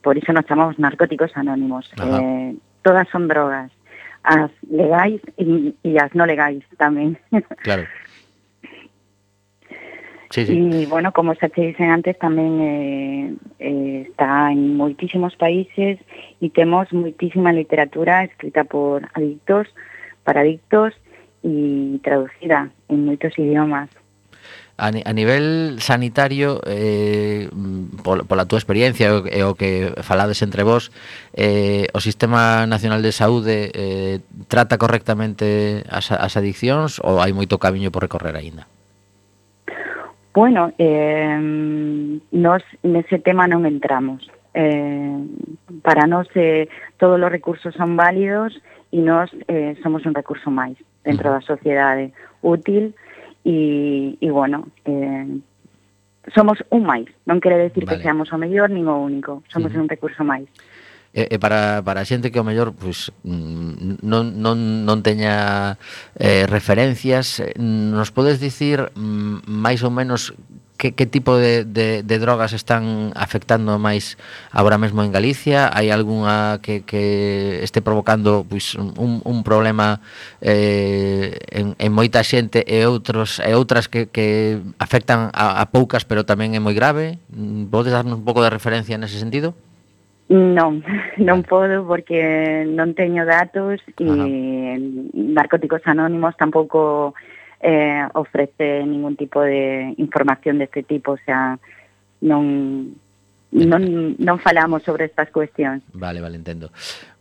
[0.04, 1.88] por iso nos chamamos narcóticos anónimos.
[1.96, 2.20] Ajá.
[2.20, 3.72] Eh, todas son drogas,
[4.24, 7.16] as legais e, e as non legais tamén.
[7.64, 7.88] Claro.
[10.30, 10.54] Sí, sí.
[10.54, 13.26] E, bueno, como xa te dicen antes, tamén eh,
[13.64, 16.00] eh, está en moitísimos países
[16.44, 19.72] e temos moitísima literatura escrita por adictos,
[20.28, 20.92] para adictos
[21.48, 23.88] e traducida en moitos idiomas.
[24.78, 29.90] A, a nivel sanitario, eh, mm, pola, pola túa experiencia e o, eh, o que
[30.06, 30.94] falades entre vos,
[31.34, 37.58] eh, o Sistema Nacional de Saúde eh, trata correctamente as, as adiccións ou hai moito
[37.58, 38.70] camiño por recorrer aínda?
[40.38, 41.36] bueno, eh,
[42.32, 44.22] nos nese tema non entramos.
[44.54, 45.18] Eh,
[45.82, 46.70] para nós eh,
[47.02, 48.54] todos os recursos son válidos
[48.94, 52.14] e nós eh, somos un recurso máis dentro da sociedade
[52.46, 52.94] útil
[53.42, 55.42] e, e bueno, eh,
[56.38, 57.10] somos un máis.
[57.26, 57.98] Non quere decir vale.
[57.98, 59.82] que seamos o mellor nin o único, somos uh -huh.
[59.82, 60.46] un recurso máis
[61.14, 65.76] e, e para, para a xente que ao mellor pues, mm, non, non, non teña
[66.20, 70.36] eh, referencias, eh, nos podes dicir mm, máis ou menos
[70.78, 74.16] que, que tipo de, de, de drogas están afectando máis
[74.54, 75.68] agora mesmo en Galicia?
[75.74, 80.00] Hai algunha que, que este provocando pois, un, un problema
[80.40, 86.06] eh, en, en moita xente e outros e outras que, que afectan a, a poucas
[86.06, 87.18] pero tamén é moi grave?
[87.34, 89.58] Mm, podes darnos un pouco de referencia nese sentido?
[90.30, 90.84] Non,
[91.24, 91.48] non ah.
[91.48, 94.76] podo porque non teño datos e
[95.16, 97.16] Narcóticos Anónimos tampouco
[97.64, 101.56] eh, ofrece ningún tipo de información deste tipo, o sea,
[102.20, 103.00] non
[103.52, 105.80] non, non falamos sobre estas cuestións.
[105.96, 106.68] Vale, vale, entendo.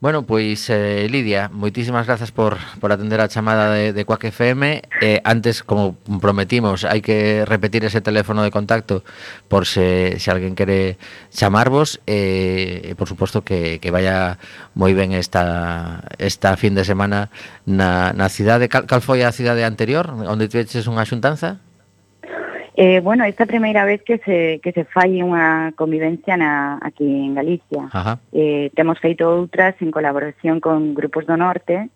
[0.03, 4.83] Bueno, pois, eh, Lidia, moitísimas grazas por, por atender a chamada de, de Quack FM.
[5.01, 9.07] Eh, antes, como prometimos, hai que repetir ese teléfono de contacto
[9.47, 10.99] por se, se alguén quere
[11.31, 12.03] chamarvos.
[12.11, 14.43] Eh, e, por suposto, que, que vaya
[14.75, 17.31] moi ben esta, esta fin de semana
[17.65, 18.67] na, na cidade.
[18.67, 21.63] Cal, cal foi a cidade anterior, onde tiveches unha xuntanza?
[22.77, 27.33] Eh, bueno, esta primeira vez que se, que se fai unha convivencia na, aquí en
[27.33, 27.89] Galicia.
[27.89, 28.21] Ajá.
[28.37, 31.89] Eh, temos feito outras en colaboración con grupos do norte,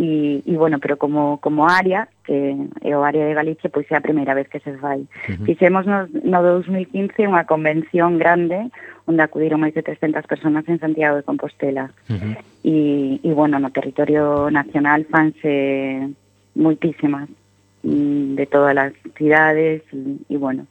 [0.00, 4.00] e, e bueno, pero como, como área, que é o área de Galicia, pois é
[4.00, 5.04] a primeira vez que se fai.
[5.04, 5.44] Uh -huh.
[5.44, 8.72] Fixemos no, no 2015 unha convención grande
[9.04, 11.92] onde acudiron máis de 300 personas en Santiago de Compostela.
[12.08, 12.34] Uh -huh.
[12.64, 12.76] e,
[13.20, 16.08] e bueno, no territorio nacional fanse
[16.56, 17.28] moitísimas.
[17.84, 20.64] Mm, de todas as cidades e, e bueno,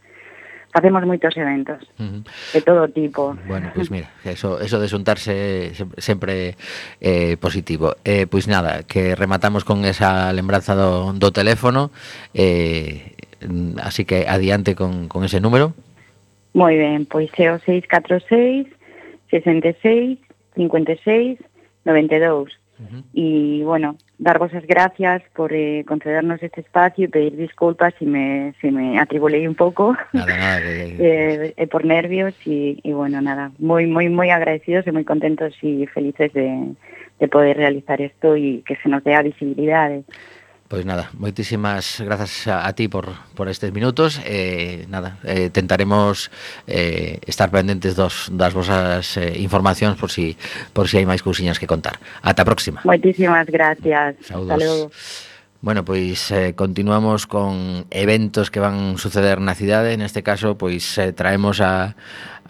[0.74, 2.22] facemos moitos eventos uh -huh.
[2.26, 3.38] de todo tipo.
[3.46, 6.58] Bueno, pois pues mira, eso, eso de xuntarse sempre
[6.98, 7.94] eh, positivo.
[8.02, 11.94] Eh, pois nada, que rematamos con esa lembranza do, do teléfono,
[12.34, 13.14] eh,
[13.46, 15.78] mm, así que adiante con, con ese número.
[16.58, 18.74] Moi ben, pois é o 646
[19.30, 20.18] 66
[20.58, 21.38] 56
[21.86, 22.63] 92
[23.14, 28.54] Y bueno, dar las gracias por eh, concedernos este espacio y pedir disculpas si me,
[28.62, 34.30] si me atribulé un poco eh, eh, por nervios y, bueno, nada, muy, muy, muy
[34.30, 36.74] agradecidos y muy contentos y felices de,
[37.20, 39.92] de poder realizar esto y que se nos dé visibilidad.
[40.68, 44.18] Pois nada, moitísimas grazas a, a ti por, por estes minutos.
[44.26, 46.32] Eh, Nada, eh, tentaremos
[46.66, 50.34] eh, estar pendentes dos, das vosas eh, informacións por si,
[50.74, 52.02] por si hai máis cousiñas que contar.
[52.26, 52.82] Ata a próxima.
[52.88, 54.18] Moitísimas gracias.
[54.26, 54.90] Saúdos.
[54.90, 55.32] Hasta.
[55.64, 59.96] Bueno, pois eh, continuamos con eventos que van suceder na cidade.
[59.96, 61.96] Neste caso, pois eh, traemos a,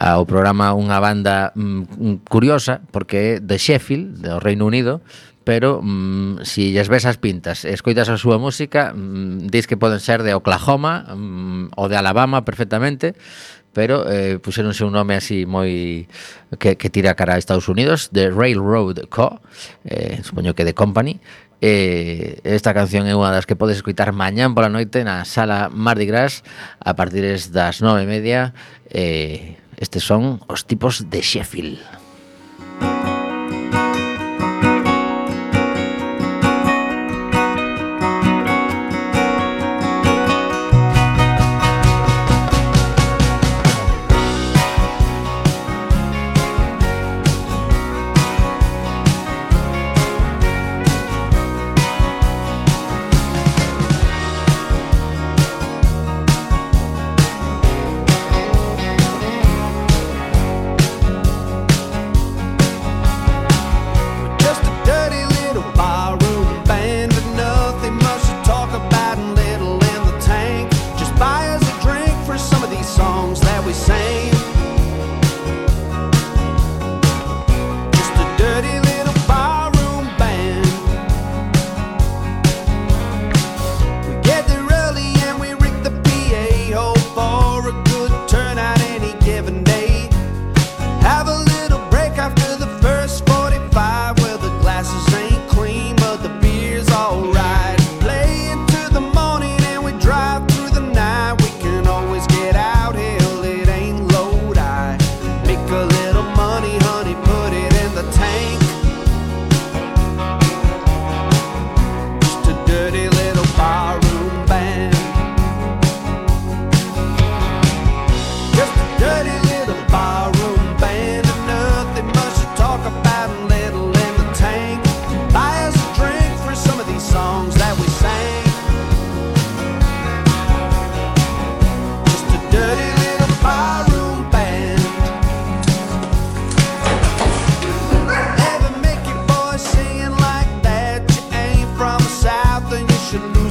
[0.02, 5.06] ao programa unha banda mm, curiosa Porque é de Sheffield, do Reino Unido
[5.44, 9.80] pero mm, si lles ves as pintas e escoitas a súa música, mm, dis que
[9.80, 13.16] poden ser de Oklahoma mm, ou de Alabama perfectamente,
[13.74, 16.08] pero eh, puseronse un nome así moi
[16.62, 19.42] que, que tira cara a Estados Unidos, The Railroad Co,
[19.84, 21.20] eh, supoño que The Company,
[21.66, 26.04] Eh, esta canción é unha das que podes escoitar mañán pola noite na sala Mardi
[26.04, 26.44] Gras
[26.84, 27.24] a partir
[27.56, 28.52] das nove e media
[28.92, 32.03] eh, estes son os tipos de Sheffield.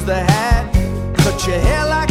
[0.05, 0.75] the hat,
[1.19, 2.02] cut your hair like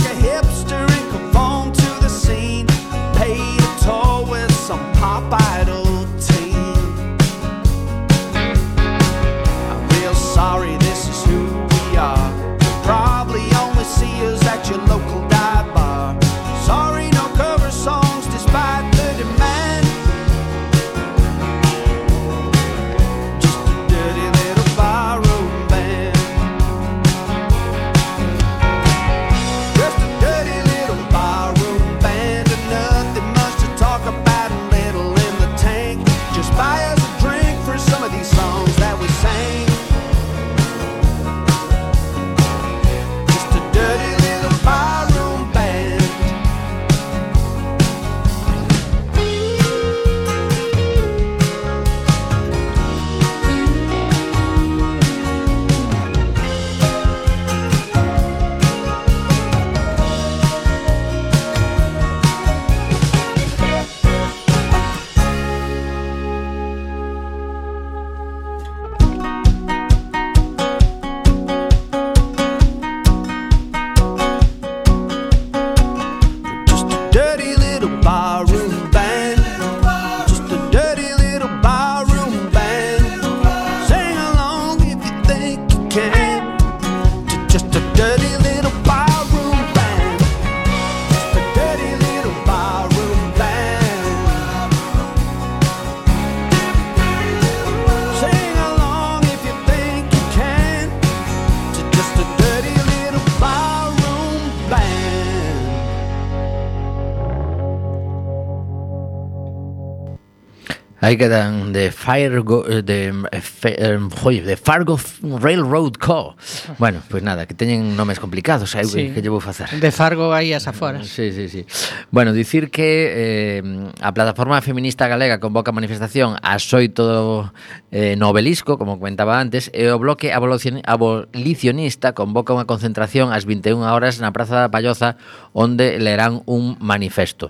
[111.01, 114.99] Aí quedan de Fargo eh, de, eh, eh, joi, de Fargo
[115.41, 116.35] Railroad Co.
[116.77, 119.09] Bueno, pois pues nada, que teñen nomes complicados, aí sí.
[119.09, 119.65] que, lle vou facer.
[119.81, 121.09] De Fargo aí as aforas.
[121.09, 121.65] Sí, sí, sí.
[122.13, 127.49] Bueno, dicir que eh, a plataforma feminista galega convoca manifestación a xoito
[127.89, 133.89] eh, no obelisco, como comentaba antes, e o bloque abolicionista convoca unha concentración ás 21
[133.89, 135.17] horas na Praza da Palloza
[135.57, 137.49] onde lerán un manifesto.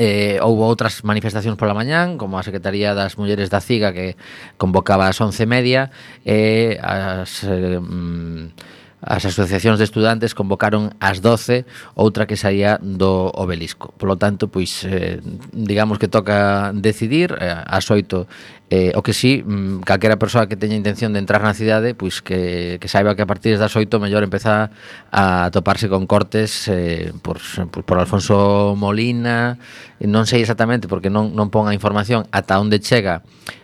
[0.00, 4.16] Eh, houve outras manifestacións pola mañán como a Secretaría das Mulleres da CIGA que
[4.56, 5.82] convocaba ás 11 e media
[6.24, 8.56] e as, eh, mm,
[9.02, 11.66] as asociacións de estudantes convocaron ás 12
[11.98, 13.92] outra que saía do obelisco.
[13.98, 15.20] Polo tanto, pois eh,
[15.52, 18.24] digamos que toca decidir eh, ás 8
[18.72, 22.24] Eh, o que sí, mm, calquera persoa que teña intención de entrar na cidade, pois
[22.24, 24.72] que, que saiba que a partir das oito mellor empeza
[25.12, 27.36] a toparse con cortes eh, por,
[27.68, 29.60] por Alfonso Molina,
[30.00, 33.20] non sei exactamente porque non, non pon a información ata onde chega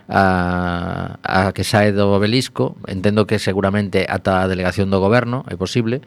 [0.08, 5.54] a, a que sae do obelisco, entendo que seguramente ata a delegación do goberno, é
[5.60, 6.00] posible,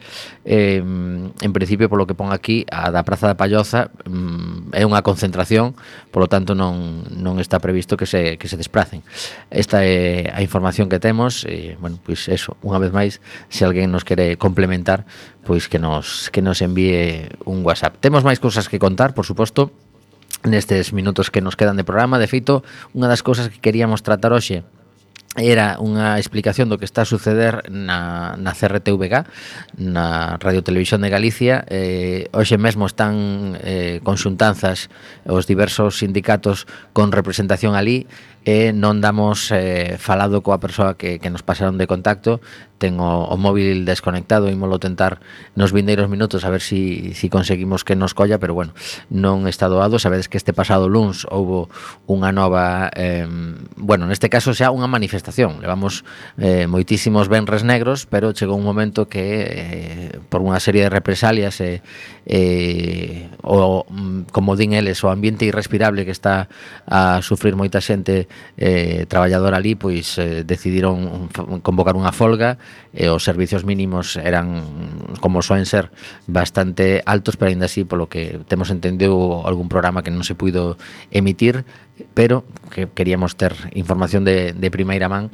[0.44, 5.06] eh, en principio polo que pon aquí a da Praza da Palloza mm, é unha
[5.06, 5.78] concentración,
[6.10, 9.04] polo tanto non, non está previsto que se, que se desplace facen.
[9.50, 13.92] Esta é a información que temos e, bueno, pois eso, unha vez máis, se alguén
[13.92, 15.08] nos quere complementar,
[15.48, 17.96] pois que nos que nos envíe un WhatsApp.
[18.04, 19.72] Temos máis cousas que contar, por suposto,
[20.44, 22.20] nestes minutos que nos quedan de programa.
[22.20, 24.68] De feito, unha das cousas que queríamos tratar hoxe
[25.40, 29.24] era unha explicación do que está a suceder na, na CRTVG,
[29.80, 31.64] na Radio Televisión de Galicia.
[31.72, 34.92] Eh, hoxe mesmo están eh, conxuntanzas
[35.24, 38.12] os diversos sindicatos con representación ali
[38.44, 42.44] e non damos eh, falado coa persoa que, que nos pasaron de contacto.
[42.82, 45.22] Ten o, o móvil desconectado e molo tentar
[45.54, 48.74] nos vindeiros minutos a ver si, si conseguimos que nos colla, pero bueno,
[49.14, 50.02] non está doado.
[50.02, 51.72] Sabedes que este pasado luns houbo
[52.10, 52.90] unha nova...
[52.98, 53.30] Eh,
[53.78, 55.62] bueno, neste caso xa unha manifestación estación.
[55.62, 56.02] Levamos
[56.42, 61.62] eh, moitísimos benres negros, pero chegou un momento que eh, por unha serie de represalias
[61.62, 61.80] e eh,
[62.26, 66.50] eh, o mm, como din eles, o ambiente irrespirable que está
[66.90, 68.26] a sufrir moita xente
[68.58, 71.30] eh, traballadora ali, pois eh, decidiron
[71.62, 72.58] convocar unha folga
[72.92, 74.66] e eh, os servicios mínimos eran
[75.22, 75.94] como soen ser
[76.26, 80.76] bastante altos, pero ainda así polo que temos entendido algún programa que non se puido
[81.12, 81.68] emitir
[82.14, 85.32] pero que queríamos ter información de, de primeira man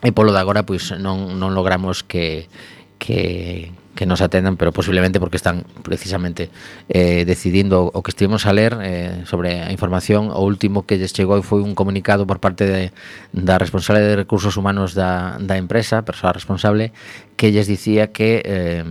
[0.00, 2.48] e polo de agora pois non, non logramos que,
[2.96, 6.48] que, que nos atendan, pero posiblemente porque están precisamente
[6.88, 10.32] eh, decidindo o que estivemos a ler eh, sobre a información.
[10.32, 12.96] O último que lles chegou foi un comunicado por parte de,
[13.36, 16.96] da responsable de recursos humanos da, da empresa, persoa responsable,
[17.36, 18.40] que lles dicía que...
[18.40, 18.84] Eh,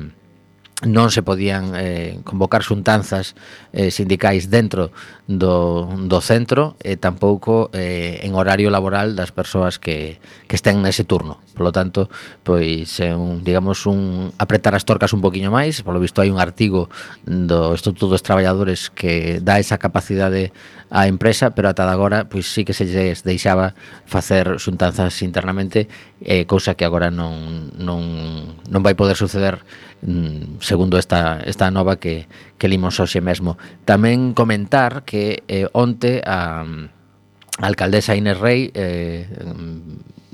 [0.87, 3.35] non se podían eh, convocar xuntanzas
[3.75, 4.95] eh, sindicais dentro
[5.27, 11.03] do, do centro e tampouco eh, en horario laboral das persoas que, que estén nese
[11.03, 11.43] turno.
[11.51, 12.07] Por lo tanto,
[12.47, 16.39] pois é un, digamos, un apretar as torcas un poquinho máis, polo visto hai un
[16.39, 16.87] artigo
[17.27, 20.55] do Estatuto dos Traballadores que dá esa capacidade
[20.87, 23.75] á empresa, pero ata de agora pois sí que se lles deixaba
[24.07, 25.91] facer xuntanzas internamente,
[26.23, 28.01] eh, cousa que agora non, non,
[28.65, 29.59] non vai poder suceder
[30.01, 32.27] mm, segundo esta, esta nova que,
[32.57, 33.57] que limos hoxe mesmo.
[33.83, 39.27] Tamén comentar que eh, onte a, a alcaldesa Inés Rey eh,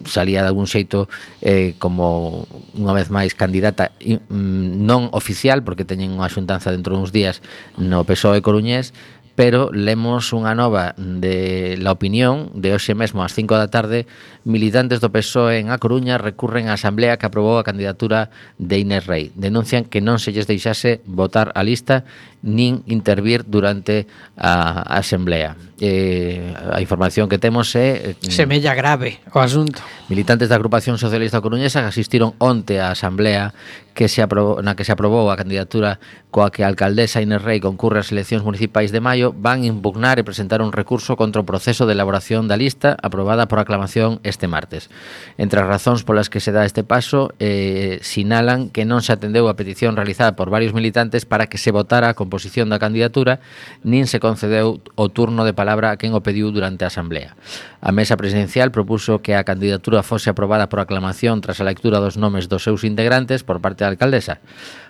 [0.06, 1.10] salía de algún xeito
[1.42, 2.46] eh, como
[2.78, 7.42] unha vez máis candidata mm, non oficial porque teñen unha xuntanza dentro duns días
[7.80, 8.94] no PSOE Coruñés
[9.36, 14.08] pero lemos unha nova de la opinión de hoxe mesmo ás 5 da tarde
[14.48, 19.04] militantes do PSOE en A Coruña recurren á asamblea que aprobou a candidatura de Inés
[19.10, 19.36] Rey.
[19.36, 22.08] Denuncian que non se lles deixase votar a lista
[22.46, 24.06] nin intervir durante
[24.38, 25.58] a asamblea.
[25.82, 28.16] Eh, a información que temos é...
[28.22, 29.82] Eh, Semella grave o asunto.
[30.08, 33.52] Militantes da agrupación socialista coruñesa asistiron onte á asamblea
[33.98, 35.98] que se aprobou, na que se aprobou a candidatura
[36.30, 40.28] coa que a alcaldesa Inés Rey concurre ás eleccións municipais de maio Van impugnar e
[40.28, 44.92] presentar un recurso contra o proceso de elaboración da lista aprobada por aclamación este martes.
[45.40, 49.48] Entre as razóns polas que se dá este paso, eh, sinalan que non se atendeu
[49.48, 53.40] a petición realizada por varios militantes para que se votara a composición da candidatura,
[53.82, 57.34] nin se concedeu o turno de palabra a quen o pediu durante a Asamblea.
[57.80, 62.18] A mesa presidencial propuso que a candidatura fose aprobada por aclamación tras a lectura dos
[62.20, 64.42] nomes dos seus integrantes por parte da alcaldesa.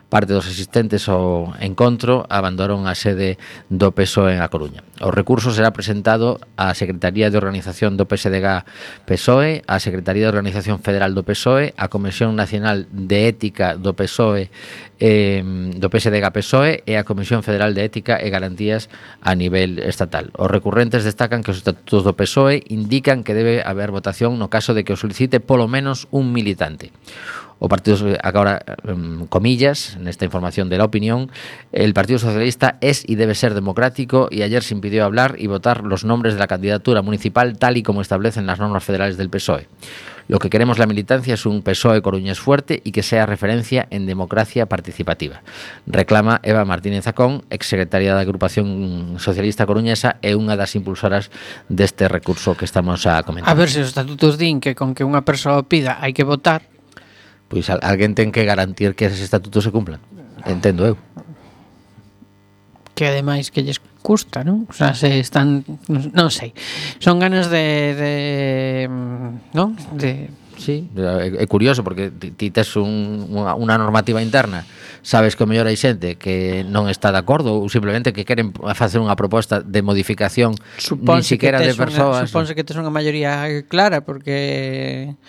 [0.10, 3.42] Parte dos asistentes ao encontro abandonaron a sede
[3.74, 4.86] do PSOE en A Coruña.
[5.02, 8.64] O recurso será presentado á Secretaría de Organización do PSDG
[9.10, 14.54] PSOE, á Secretaría de Organización Federal do PSOE, á Comisión Nacional de Ética do PSOE
[15.00, 15.44] eh,
[15.76, 18.88] do PSDG PSOE e á Comisión Federal de Ética e Garantías
[19.20, 20.32] a nivel estatal.
[20.38, 24.78] Os recurrentes destacan que os estatutos do PSOE indican que debe haber votación no caso
[24.78, 26.94] de que o solicite polo menos un militante
[27.60, 28.62] o Partido agora
[29.30, 31.32] comillas nesta información de la opinión
[31.72, 35.84] el Partido Socialista es y debe ser democrático y ayer se impidió hablar y votar
[35.84, 39.68] los nombres de la candidatura municipal tal y como establecen las normas federales del PSOE.
[40.28, 44.08] Lo que queremos la militancia es un PSOE coruñés fuerte y que sea referencia en
[44.08, 45.42] democracia participativa.
[45.86, 51.30] Reclama Eva Martínez Acón, exsecretaria da Agrupación Socialista Coruñesa e unha das impulsoras
[51.70, 53.54] deste recurso que estamos a comentar.
[53.54, 56.66] A ver se os estatutos din que con que unha persoa pida hai que votar,
[57.48, 60.02] Pois al, alguén ten que garantir que eses estatutos se cumplan.
[60.46, 60.96] Entendo eu.
[62.96, 64.66] Que ademais que lles custa, non?
[64.70, 66.56] O sea, se están, non sei.
[67.02, 68.14] Son ganas de, de
[69.54, 69.76] non?
[69.98, 74.64] De Sí, é, é curioso porque ti tes un, unha, unha normativa interna
[75.04, 78.56] Sabes que o mellor hai xente que non está de acordo Ou simplemente que queren
[78.72, 83.52] facer unha proposta de modificación Suponse Ni siquiera de persoas Suponse que tes unha maioría
[83.68, 85.20] clara porque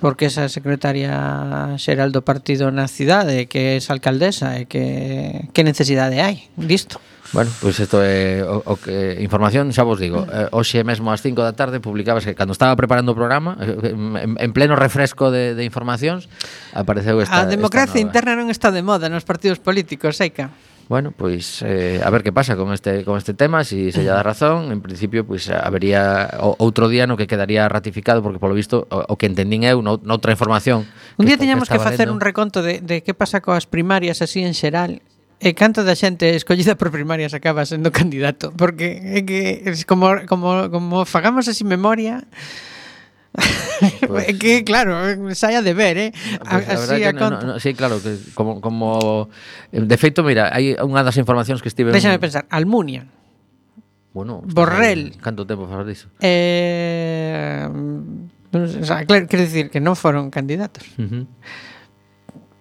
[0.00, 6.20] porque esa secretaria xeral do partido na cidade que é alcaldesa e que que necesidade
[6.20, 7.00] hai, listo.
[7.32, 10.26] Bueno, pois pues isto é o, o que información, xa vos digo.
[10.26, 10.30] Mm.
[10.30, 14.38] Eh, hoxe mesmo ás 5 da tarde publicábase cando estaba preparando o programa, eh, en,
[14.38, 16.30] en pleno refresco de, de informacións,
[16.70, 18.06] apareceu esta A democracia esta nova.
[18.06, 20.54] interna non está de moda nos partidos políticos, Seica.
[20.88, 24.06] Bueno, pois eh, a ver que pasa con este con este tema, se si se
[24.06, 28.54] lle dá razón, en principio pois habería outro día no que quedaría ratificado porque polo
[28.54, 30.86] visto o, o que entendín eu no, noutra información.
[31.18, 34.46] Un día teñamos que, que facer un reconto de, de que pasa coas primarias así
[34.46, 35.02] en xeral
[35.36, 40.24] E canto da xente escollida por primarias acaba sendo candidato, porque é que es como
[40.24, 42.24] como como fagamos así memoria,
[44.08, 44.96] Pues, que claro,
[45.34, 46.12] saia de ver, eh?
[46.48, 49.28] Pues, Así a no, No, no, sí, claro, que como, como...
[49.72, 51.92] Eh, de feito, mira, hai unha das informacións que estive...
[51.92, 52.22] Déxame un...
[52.24, 53.04] pensar, Almunia.
[54.16, 55.12] Bueno, Borrell.
[55.20, 56.08] Canto tempo falar disso?
[56.24, 57.68] Eh,
[58.52, 60.88] o sea, claro, quero dicir que non foron candidatos.
[60.96, 61.24] Uh -huh.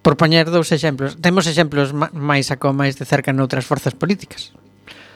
[0.04, 1.16] Por poñer dous exemplos.
[1.24, 4.52] Temos exemplos máis a máis de cerca noutras forzas políticas.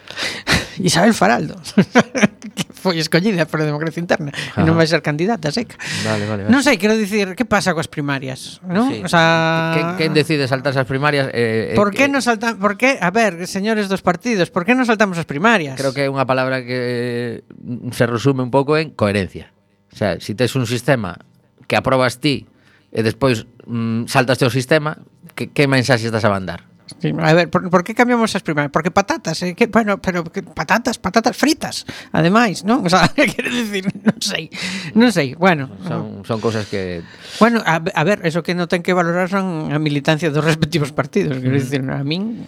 [0.79, 1.59] Isabel Faraldo.
[2.79, 5.75] foi escollida pola democracia interna e non vai ser candidata seca.
[6.07, 6.51] Vale, vale, vale.
[6.51, 8.87] Non sei, quero dicir, que pasa coas primarias, non?
[8.87, 9.03] Sí.
[9.03, 11.27] O sea, quen decide saltar as primarias?
[11.35, 14.63] Eh, eh, por que eh, non saltan, por que, a ver, señores dos partidos, por
[14.63, 15.75] que non saltamos as primarias?
[15.75, 19.51] Creo que é unha palabra que eh, se resume un pouco en coherencia.
[19.91, 21.19] O sea, si tes un sistema
[21.67, 22.47] que aprobas ti
[22.95, 24.97] e despois mm, saltaste o sistema,
[25.35, 26.68] que, que mensaxe estás a mandar?
[26.97, 28.73] Sí, a ver, por, por que cambiamos as primeiras?
[28.73, 32.81] Porque patatas, eh, que, bueno, pero que, patatas, patatas fritas, ademais, non?
[32.87, 34.49] O sea, quero dicir, non sei,
[34.97, 35.69] non sei, bueno.
[35.85, 37.05] Son, son cousas que...
[37.37, 40.89] Bueno, a, a ver, eso que non ten que valorar son a militancia dos respectivos
[40.89, 41.61] partidos, quero mm.
[41.61, 42.41] dicir, a min...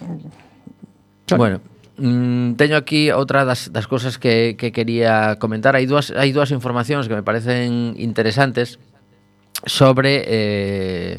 [1.30, 1.38] Son...
[1.38, 1.62] Bueno,
[2.02, 5.76] Mm, teño aquí outra das, das cousas que, que quería comentar.
[5.76, 8.80] Hai dúas, hai dúas informacións que me parecen interesantes
[9.68, 11.14] sobre eh,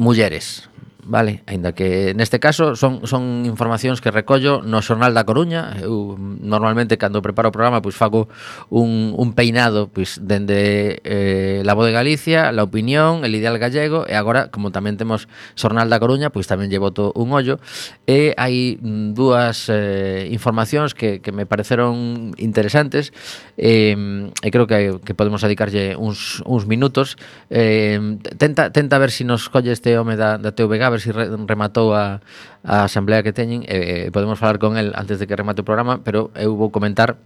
[0.00, 0.69] mulleres
[1.10, 1.42] vale?
[1.46, 5.78] aínda que neste caso son, son informacións que recollo no Xornal da Coruña.
[5.78, 8.26] Eu normalmente cando preparo o programa pois fago
[8.68, 14.06] un, un peinado pois dende eh, La Voz de Galicia, La Opinión, El Ideal Gallego
[14.10, 17.62] e agora como tamén temos Xornal da Coruña, pois tamén lle boto un ollo
[18.10, 23.14] e hai mm, dúas eh, informacións que, que me pareceron interesantes
[23.54, 23.94] eh,
[24.42, 27.14] e creo que, que podemos dedicarlle uns, uns minutos
[27.50, 30.99] eh, tenta, tenta ver se si nos colle este home da, da TVG a ver
[31.06, 32.20] ver se si rematou a,
[32.62, 35.68] a asamblea que teñen e, eh, podemos falar con el antes de que remate o
[35.68, 37.16] programa, pero eu vou comentar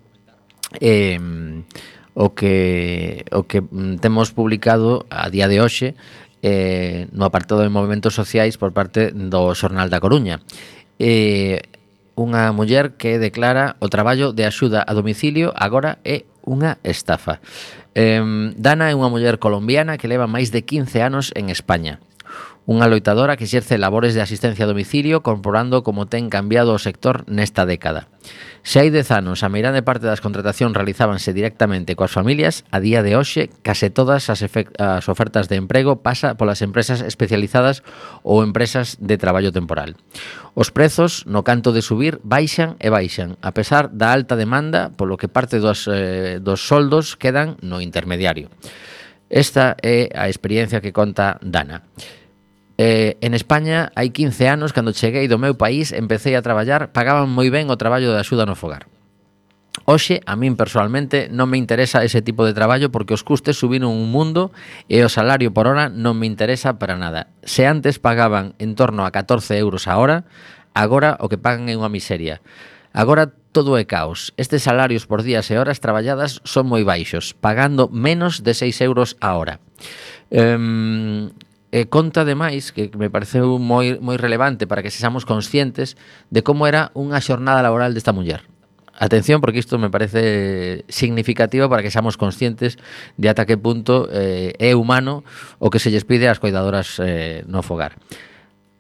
[0.81, 1.19] eh,
[2.15, 3.61] o que o que
[4.01, 5.99] temos publicado a día de hoxe
[6.43, 10.41] eh, no apartado de movimentos sociais por parte do Xornal da Coruña.
[11.01, 11.65] Eh,
[12.15, 17.43] unha muller que declara o traballo de axuda a domicilio agora é unha estafa.
[17.99, 18.23] Eh,
[18.55, 21.99] Dana é unha muller colombiana que leva máis de 15 anos en España
[22.65, 27.29] unha loitadora que xerce labores de asistencia a domicilio comprobando como ten cambiado o sector
[27.29, 28.09] nesta década.
[28.65, 33.05] Se hai dez anos a meirande parte das contratacións realizábanse directamente coas familias, a día
[33.05, 37.85] de hoxe case todas as, as ofertas de emprego pasa polas empresas especializadas
[38.25, 40.01] ou empresas de traballo temporal.
[40.57, 45.21] Os prezos, no canto de subir, baixan e baixan, a pesar da alta demanda, polo
[45.21, 48.49] que parte dos, eh, dos soldos quedan no intermediario.
[49.29, 51.85] Esta é a experiencia que conta Dana.
[52.77, 57.31] Eh, en España hai 15 anos, cando cheguei do meu país, empecé a traballar, pagaban
[57.31, 58.91] moi ben o traballo de axuda no fogar.
[59.87, 63.91] Hoxe, a min personalmente, non me interesa ese tipo de traballo porque os custes subiron
[63.91, 64.55] un mundo
[64.87, 67.31] e o salario por hora non me interesa para nada.
[67.43, 70.27] Se antes pagaban en torno a 14 euros a hora,
[70.73, 72.43] agora o que pagan é unha miseria.
[72.95, 74.31] Agora todo é caos.
[74.39, 79.19] Estes salarios por días e horas traballadas son moi baixos, pagando menos de 6 euros
[79.19, 79.59] a hora.
[80.31, 81.35] Um,
[81.75, 85.99] eh, conta ademais que me pareceu moi moi relevante para que sexamos conscientes
[86.31, 88.47] de como era unha xornada laboral desta muller.
[88.95, 92.79] Atención, porque isto me parece significativo para que seamos conscientes
[93.19, 95.27] de ata que punto eh, é humano
[95.59, 97.99] o que se lles pide ás cuidadoras eh, no fogar.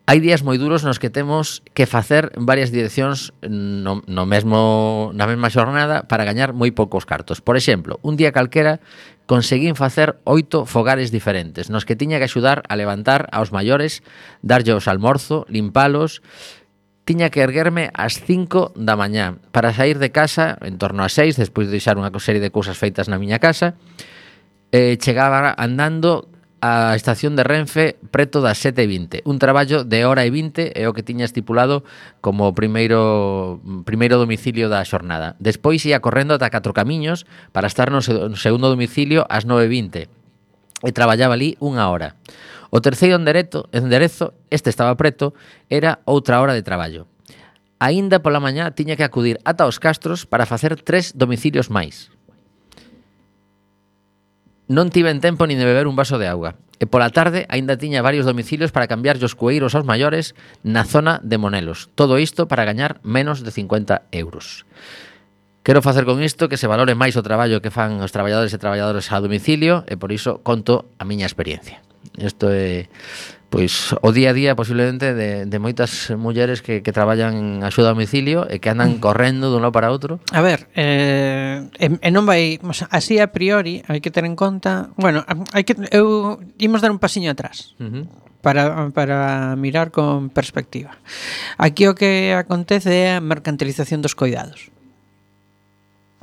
[0.05, 5.25] Hai días moi duros nos que temos que facer varias direccións no, no mesmo, na
[5.25, 7.41] mesma xornada para gañar moi poucos cartos.
[7.41, 8.85] Por exemplo, un día calquera
[9.25, 14.05] conseguín facer oito fogares diferentes nos que tiña que axudar a levantar aos maiores,
[14.45, 16.21] darlle os almorzo, limpalos,
[17.09, 21.41] tiña que erguerme ás 5 da mañá para sair de casa en torno ás 6
[21.41, 23.73] despois de deixar unha serie de cousas feitas na miña casa
[24.69, 26.29] eh, chegaba andando
[26.65, 29.21] á estación de Renfe preto das 7:20.
[29.29, 31.85] Un traballo de hora e 20 é o que tiña estipulado
[32.25, 35.37] como primeiro primeiro domicilio da xornada.
[35.37, 41.37] Despois ia correndo ata catro camiños para estar no segundo domicilio ás 9:20 e traballaba
[41.37, 42.17] ali unha hora.
[42.73, 45.37] O terceiro enderezo, enderezo, este estaba preto,
[45.69, 47.05] era outra hora de traballo.
[47.77, 52.09] Aínda pola mañá tiña que acudir ata os castros para facer tres domicilios máis.
[54.65, 58.03] Non tiven tempo nin de beber un vaso de auga e pola tarde aínda tiña
[58.03, 60.33] varios domicilios para cambiar os cueiros aos maiores
[60.65, 61.93] na zona de Monelos.
[61.95, 64.67] Todo isto para gañar menos de 50 euros.
[65.65, 68.61] Quero facer con isto que se valore máis o traballo que fan os traballadores e
[68.61, 71.81] traballadoras a domicilio e por iso conto a miña experiencia.
[72.17, 72.89] Isto é
[73.55, 77.87] pois o día a día posiblemente de, de moitas mulleres que, que traballan en axuda
[77.87, 79.01] a domicilio e que andan mm.
[79.01, 80.19] correndo dun lado para outro.
[80.35, 84.27] A ver, eh, e, e non vai, o sea, así a priori hai que ter
[84.27, 85.23] en conta, bueno,
[85.55, 87.79] hai que eu imos dar un pasiño atrás.
[87.79, 88.05] Uh -huh.
[88.43, 90.99] Para, para mirar con perspectiva.
[91.57, 94.75] Aquí o que acontece é a mercantilización dos coidados.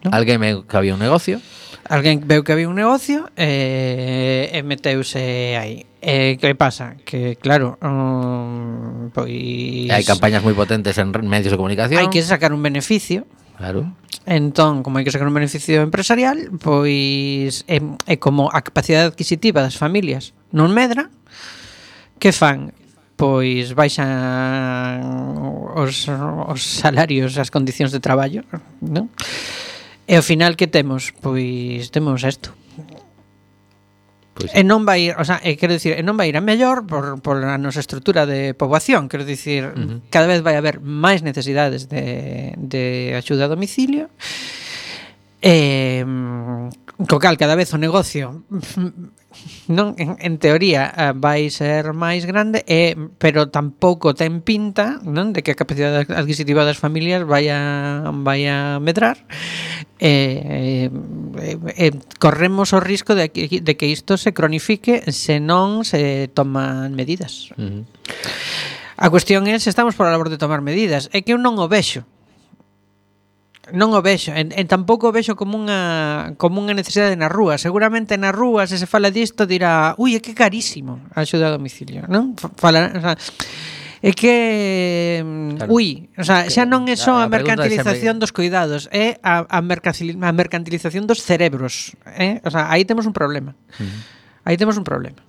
[0.03, 0.11] ¿no?
[0.11, 1.39] Alguén veu que había un negocio.
[1.87, 5.90] Alguén veu que había un negocio e, e meteuse aí.
[6.01, 6.97] Eh, que pasa?
[7.05, 12.01] Que claro, um, pois Hai campañas moi potentes en medios de comunicación.
[12.01, 13.29] Hai que sacar un beneficio.
[13.53, 13.93] Claro.
[14.25, 17.77] Entón, como hai que sacar un beneficio empresarial, pois é,
[18.09, 21.13] é como a capacidade adquisitiva das familias non medra,
[22.17, 22.73] que fan?
[23.13, 25.05] Pois baixan
[25.77, 28.41] os, os salarios, as condicións de traballo,
[28.81, 29.13] non?
[30.09, 31.13] E ao final que temos?
[31.13, 32.57] Pois temos isto
[34.41, 34.53] Pois.
[34.57, 37.21] E non vai, o sea, e quero dicir, e non vai ir a mellor por
[37.21, 39.97] por a nosa estrutura de poboación, quero dicir, uh -huh.
[40.09, 44.09] cada vez vai haber máis necesidades de de axuda a domicilio
[45.41, 46.05] Eh,
[47.07, 48.45] co cal, cada vez o negocio
[49.71, 54.99] non en, en teoría eh, vai ser máis grande e eh, pero tampouco ten pinta,
[55.07, 59.23] non, de que a capacidade adquisitiva das familias vai a vai a medrar.
[60.03, 66.27] Eh, eh, eh, corremos o risco de, de que isto se cronifique se non se
[66.35, 67.55] toman medidas.
[67.55, 67.83] Uh -huh.
[69.01, 71.09] A cuestión é se estamos por a labor de tomar medidas.
[71.15, 72.05] É que eu non o vexo
[73.73, 77.57] non o vexo, en, en tampouco o vexo como unha como unha necesidade na rúa.
[77.57, 81.55] Seguramente na rúa se se fala disto dirá, "Ui, é que carísimo a axuda a
[81.55, 82.35] domicilio", non?
[82.59, 83.15] Fala, o sea,
[84.01, 85.21] É que
[85.61, 85.69] claro.
[85.69, 88.21] ui, o sea, xa non é só a, a mercantilización sempre...
[88.25, 92.41] dos cuidados, é a a, a mercantilización dos cerebros, eh?
[92.41, 93.53] O sea, aí temos un problema.
[93.77, 94.01] Uh -huh.
[94.49, 95.21] Aí temos un problema.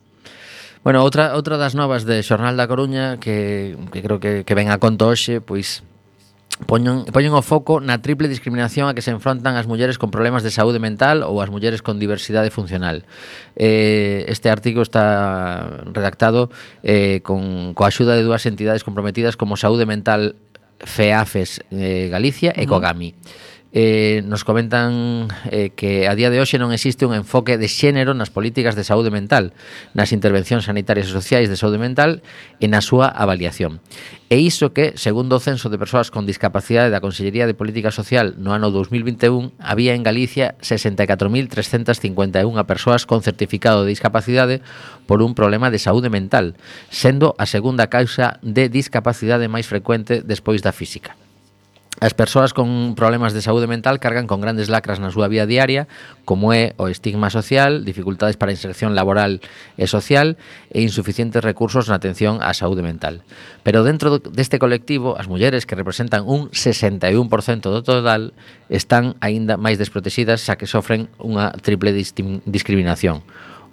[0.81, 4.73] Bueno, outra outra das novas de Xornal da Coruña que que creo que que ven
[4.73, 5.85] a conto hoxe, pois
[6.67, 10.45] poñen, poñen o foco na triple discriminación a que se enfrontan as mulleres con problemas
[10.45, 13.05] de saúde mental ou as mulleres con diversidade funcional.
[13.57, 16.51] Eh, este artigo está redactado
[16.83, 20.37] eh, con, coa axuda de dúas entidades comprometidas como Saúde Mental
[20.83, 23.11] FEAFES eh, Galicia e COGAMI.
[23.11, 27.57] Uh -huh eh, nos comentan eh, que a día de hoxe non existe un enfoque
[27.57, 29.57] de xénero nas políticas de saúde mental,
[29.97, 32.21] nas intervencións sanitarias e sociais de saúde mental
[32.61, 33.81] e na súa avaliación.
[34.29, 38.37] E iso que, segundo o Censo de Persoas con Discapacidade da Consellería de Política Social
[38.37, 44.61] no ano 2021, había en Galicia 64.351 persoas con certificado de discapacidade
[45.09, 46.61] por un problema de saúde mental,
[46.93, 51.17] sendo a segunda causa de discapacidade máis frecuente despois da física.
[52.01, 55.87] As persoas con problemas de saúde mental cargan con grandes lacras na súa vida diaria,
[56.25, 59.45] como é o estigma social, dificultades para a inserción laboral
[59.77, 60.41] e social
[60.73, 63.23] e insuficientes recursos na atención á saúde mental.
[63.61, 68.33] Pero dentro deste colectivo, as mulleres que representan un 61% do total
[68.73, 73.23] están aínda máis desprotexidas xa que sofren unha triple discriminación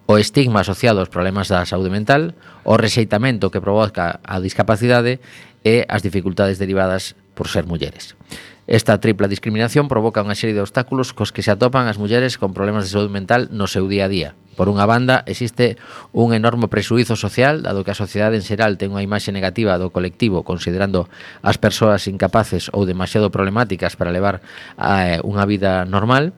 [0.10, 2.34] o estigma asociado aos problemas da saúde mental,
[2.66, 5.22] o rexeitamento que provoca a discapacidade
[5.62, 8.20] e as dificultades derivadas por ser mulleres.
[8.68, 12.52] Esta tripla discriminación provoca unha serie de obstáculos cos que se atopan as mulleres con
[12.52, 14.30] problemas de saúde mental no seu día a día.
[14.60, 15.80] Por unha banda, existe
[16.12, 19.88] un enorme presuizo social, dado que a sociedade en xeral ten unha imaxe negativa do
[19.88, 21.08] colectivo, considerando
[21.40, 24.44] as persoas incapaces ou demasiado problemáticas para levar
[24.76, 26.36] a, unha vida normal,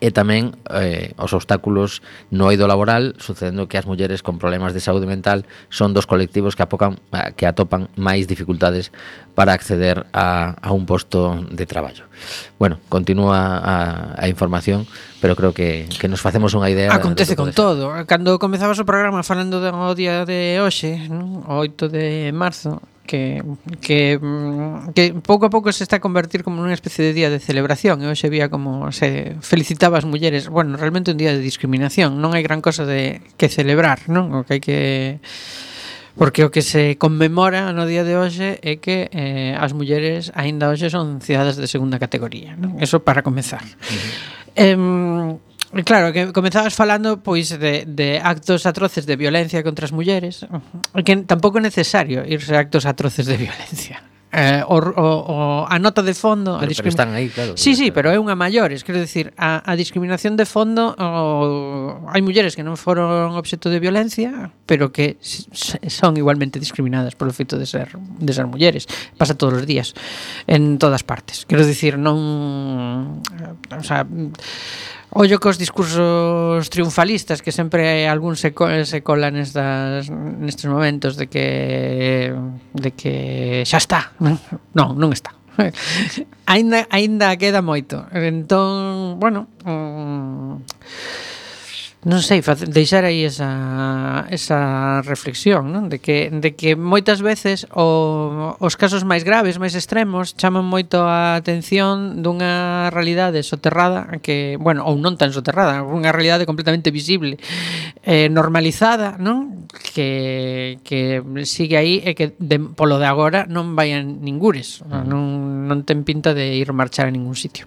[0.00, 4.84] e tamén eh, os obstáculos no eido laboral, sucedendo que as mulleres con problemas de
[4.84, 7.00] saúde mental son dos colectivos que, apocan,
[7.36, 8.92] que atopan máis dificultades
[9.36, 12.08] para acceder a, a un posto de traballo.
[12.58, 13.76] Bueno, continúa a,
[14.16, 14.86] a información,
[15.20, 16.92] pero creo que, que nos facemos unha idea.
[16.92, 17.56] Acontece con ser.
[17.56, 17.92] todo.
[18.08, 21.44] Cando comezabas o programa falando do día de hoxe, non?
[21.44, 23.42] o 8 de marzo, que,
[23.80, 24.18] que,
[24.94, 28.02] que pouco a pouco se está a convertir como nunha especie de día de celebración
[28.02, 32.34] e hoxe vía como se felicitaba as mulleres bueno, realmente un día de discriminación non
[32.34, 34.34] hai gran cosa de que celebrar non?
[34.34, 34.78] o que hai que
[36.16, 40.72] Porque o que se conmemora no día de hoxe é que eh, as mulleres aínda
[40.72, 42.80] hoxe son cidades de segunda categoría, non?
[42.80, 43.60] Eso para comezar.
[43.60, 45.36] Uh -huh.
[45.36, 45.36] eh,
[45.84, 50.46] Claro, que comezabas falando pois de, de actos atroces de violencia contra as mulleres
[51.02, 53.98] que tampouco é necesario irse a actos atroces de violencia.
[54.38, 57.72] Eh, o, o, o, a nota de fondo pero, a pero están aí, claro Sí,
[57.78, 62.52] sí, pero é unha maiores quero decir, a, a discriminación de fondo o, hai mulleres
[62.52, 67.94] que non foron obxeto de violencia pero que son igualmente discriminadas polo feito de ser,
[67.96, 68.90] de ser mulleres.
[69.16, 69.94] Pasa todos os días
[70.50, 71.46] en todas partes.
[71.46, 74.04] Quero dicir, non o sea,
[75.10, 81.30] Ollo cos discursos triunfalistas que sempre algún se, co, se cola nestas, nestes momentos de
[81.30, 82.34] que
[82.74, 84.12] de que xa está.
[84.76, 85.32] Non, non está.
[86.46, 88.04] Ainda, ainda queda moito.
[88.12, 90.62] Entón, bueno, mm,
[92.06, 92.38] non sei,
[92.70, 95.90] deixar aí esa, esa reflexión, non?
[95.90, 101.02] De que, de que moitas veces o, os casos máis graves, máis extremos, chaman moito
[101.02, 107.42] a atención dunha realidade soterrada que, bueno, ou non tan soterrada, unha realidade completamente visible,
[108.06, 109.66] eh, normalizada, non?
[109.90, 115.02] Que, que sigue aí e que de, polo de agora non vai ningures, mm.
[115.10, 115.22] non,
[115.66, 117.66] non ten pinta de ir marchar a ningún sitio.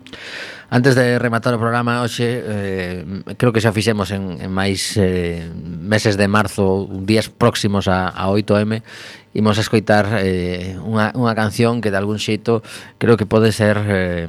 [0.71, 3.03] Antes de rematar o programa hoxe, eh,
[3.35, 8.31] creo que xa fixemos en, en máis eh, meses de marzo, días próximos a, a
[8.31, 8.81] 8M,
[9.35, 12.63] imos a escoitar eh, unha, unha canción que de algún xeito
[12.97, 13.77] creo que pode ser...
[13.83, 14.27] Eh,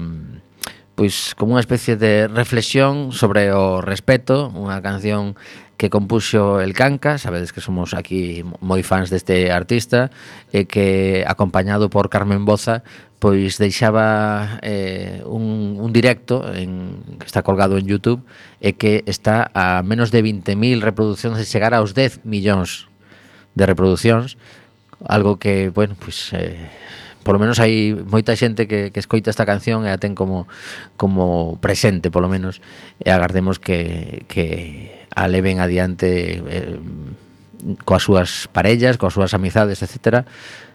[1.00, 5.32] pois como unha especie de reflexión sobre o respeto, unha canción
[5.80, 10.12] que compuxo El Canca, sabedes que somos aquí moi fans deste artista,
[10.52, 12.84] e que acompañado por Carmen Boza
[13.20, 18.24] pois deixaba eh, un, un directo en, que está colgado en Youtube
[18.64, 22.88] e que está a menos de 20.000 reproduccións e chegar aos 10 millóns
[23.52, 24.40] de reproduccións
[25.04, 26.68] algo que, bueno, pois eh,
[27.22, 30.48] por lo menos hai moita xente que, que escoita esta canción e a ten como,
[30.96, 32.64] como presente, polo menos,
[33.00, 36.80] e agardemos que, que a leven adiante eh,
[37.84, 40.24] coas súas parellas, coas súas amizades, etc.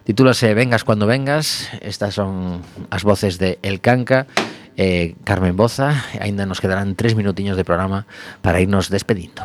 [0.04, 4.26] Titúlase Vengas cuando vengas, estas son as voces de El Canca,
[4.76, 8.06] eh, Carmen Boza, aínda nos quedarán tres minutiños de programa
[8.42, 9.42] para irnos despedindo.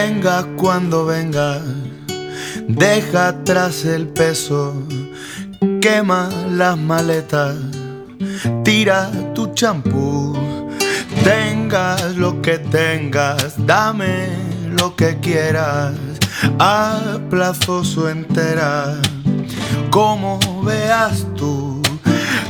[0.00, 1.60] Venga cuando venga,
[2.68, 4.72] deja atrás el peso,
[5.80, 7.56] quema las maletas,
[8.62, 10.38] tira tu champú,
[11.24, 14.28] tengas lo que tengas, dame
[14.70, 15.96] lo que quieras,
[16.60, 18.94] a plazos o entera,
[19.90, 21.82] como veas tú,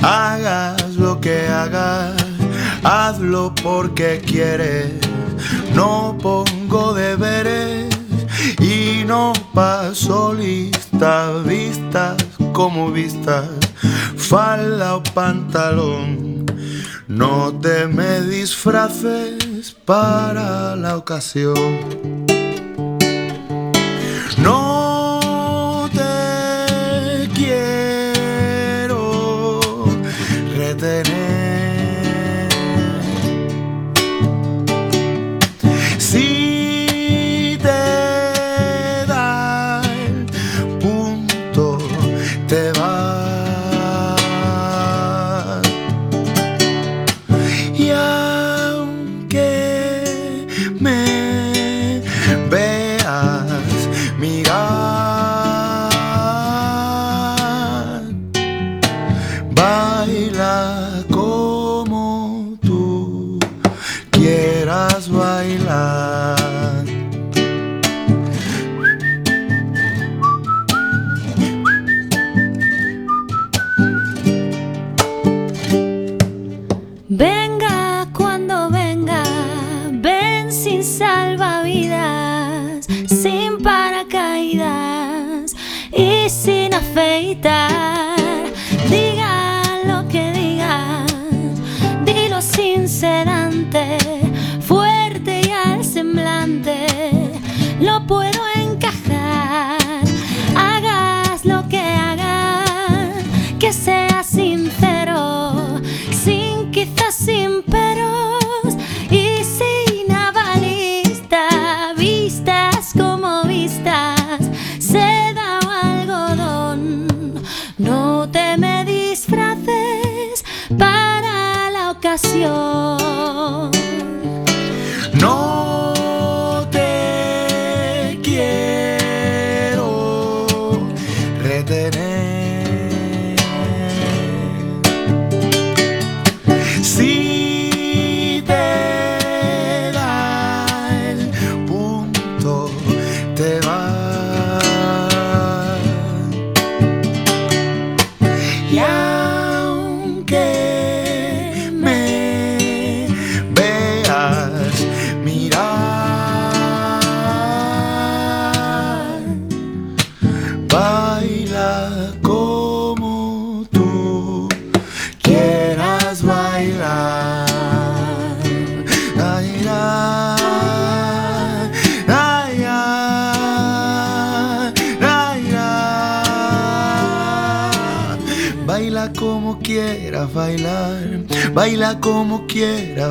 [0.02, 2.14] hagas lo que hagas,
[2.84, 5.08] hazlo porque quieres
[5.74, 7.88] no pongo deberes
[8.60, 12.16] y no paso lista, vistas
[12.52, 13.48] como vistas,
[14.16, 16.46] falda o pantalón.
[17.06, 22.07] No te me disfraces para la ocasión.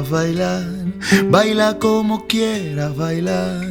[0.09, 0.63] Bailar,
[1.29, 3.61] baila como quieras bailar,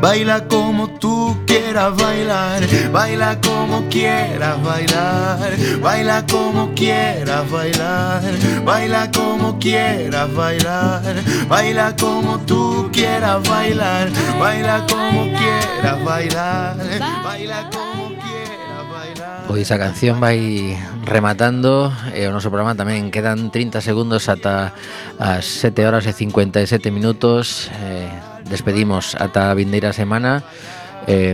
[0.00, 2.62] baila como tú quieras bailar,
[2.92, 8.22] baila como quieras bailar, baila como quieras bailar,
[8.64, 11.02] baila como quieras bailar,
[11.48, 16.76] baila como tú quieras bailar, baila como quieras bailar,
[17.24, 17.97] baila como.
[19.48, 20.76] Pois a canción vai
[21.08, 24.76] rematando e o noso programa tamén quedan 30 segundos ata
[25.16, 28.12] as 7 horas e 57 minutos eh,
[28.44, 30.44] despedimos ata a vindeira semana.
[31.08, 31.32] Eh,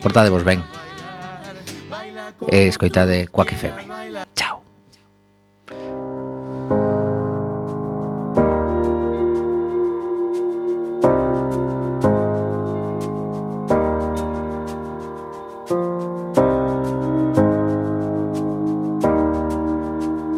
[0.00, 0.64] portadevos ben.
[2.48, 3.76] E escoitade Quack FM
[4.34, 4.65] Chao.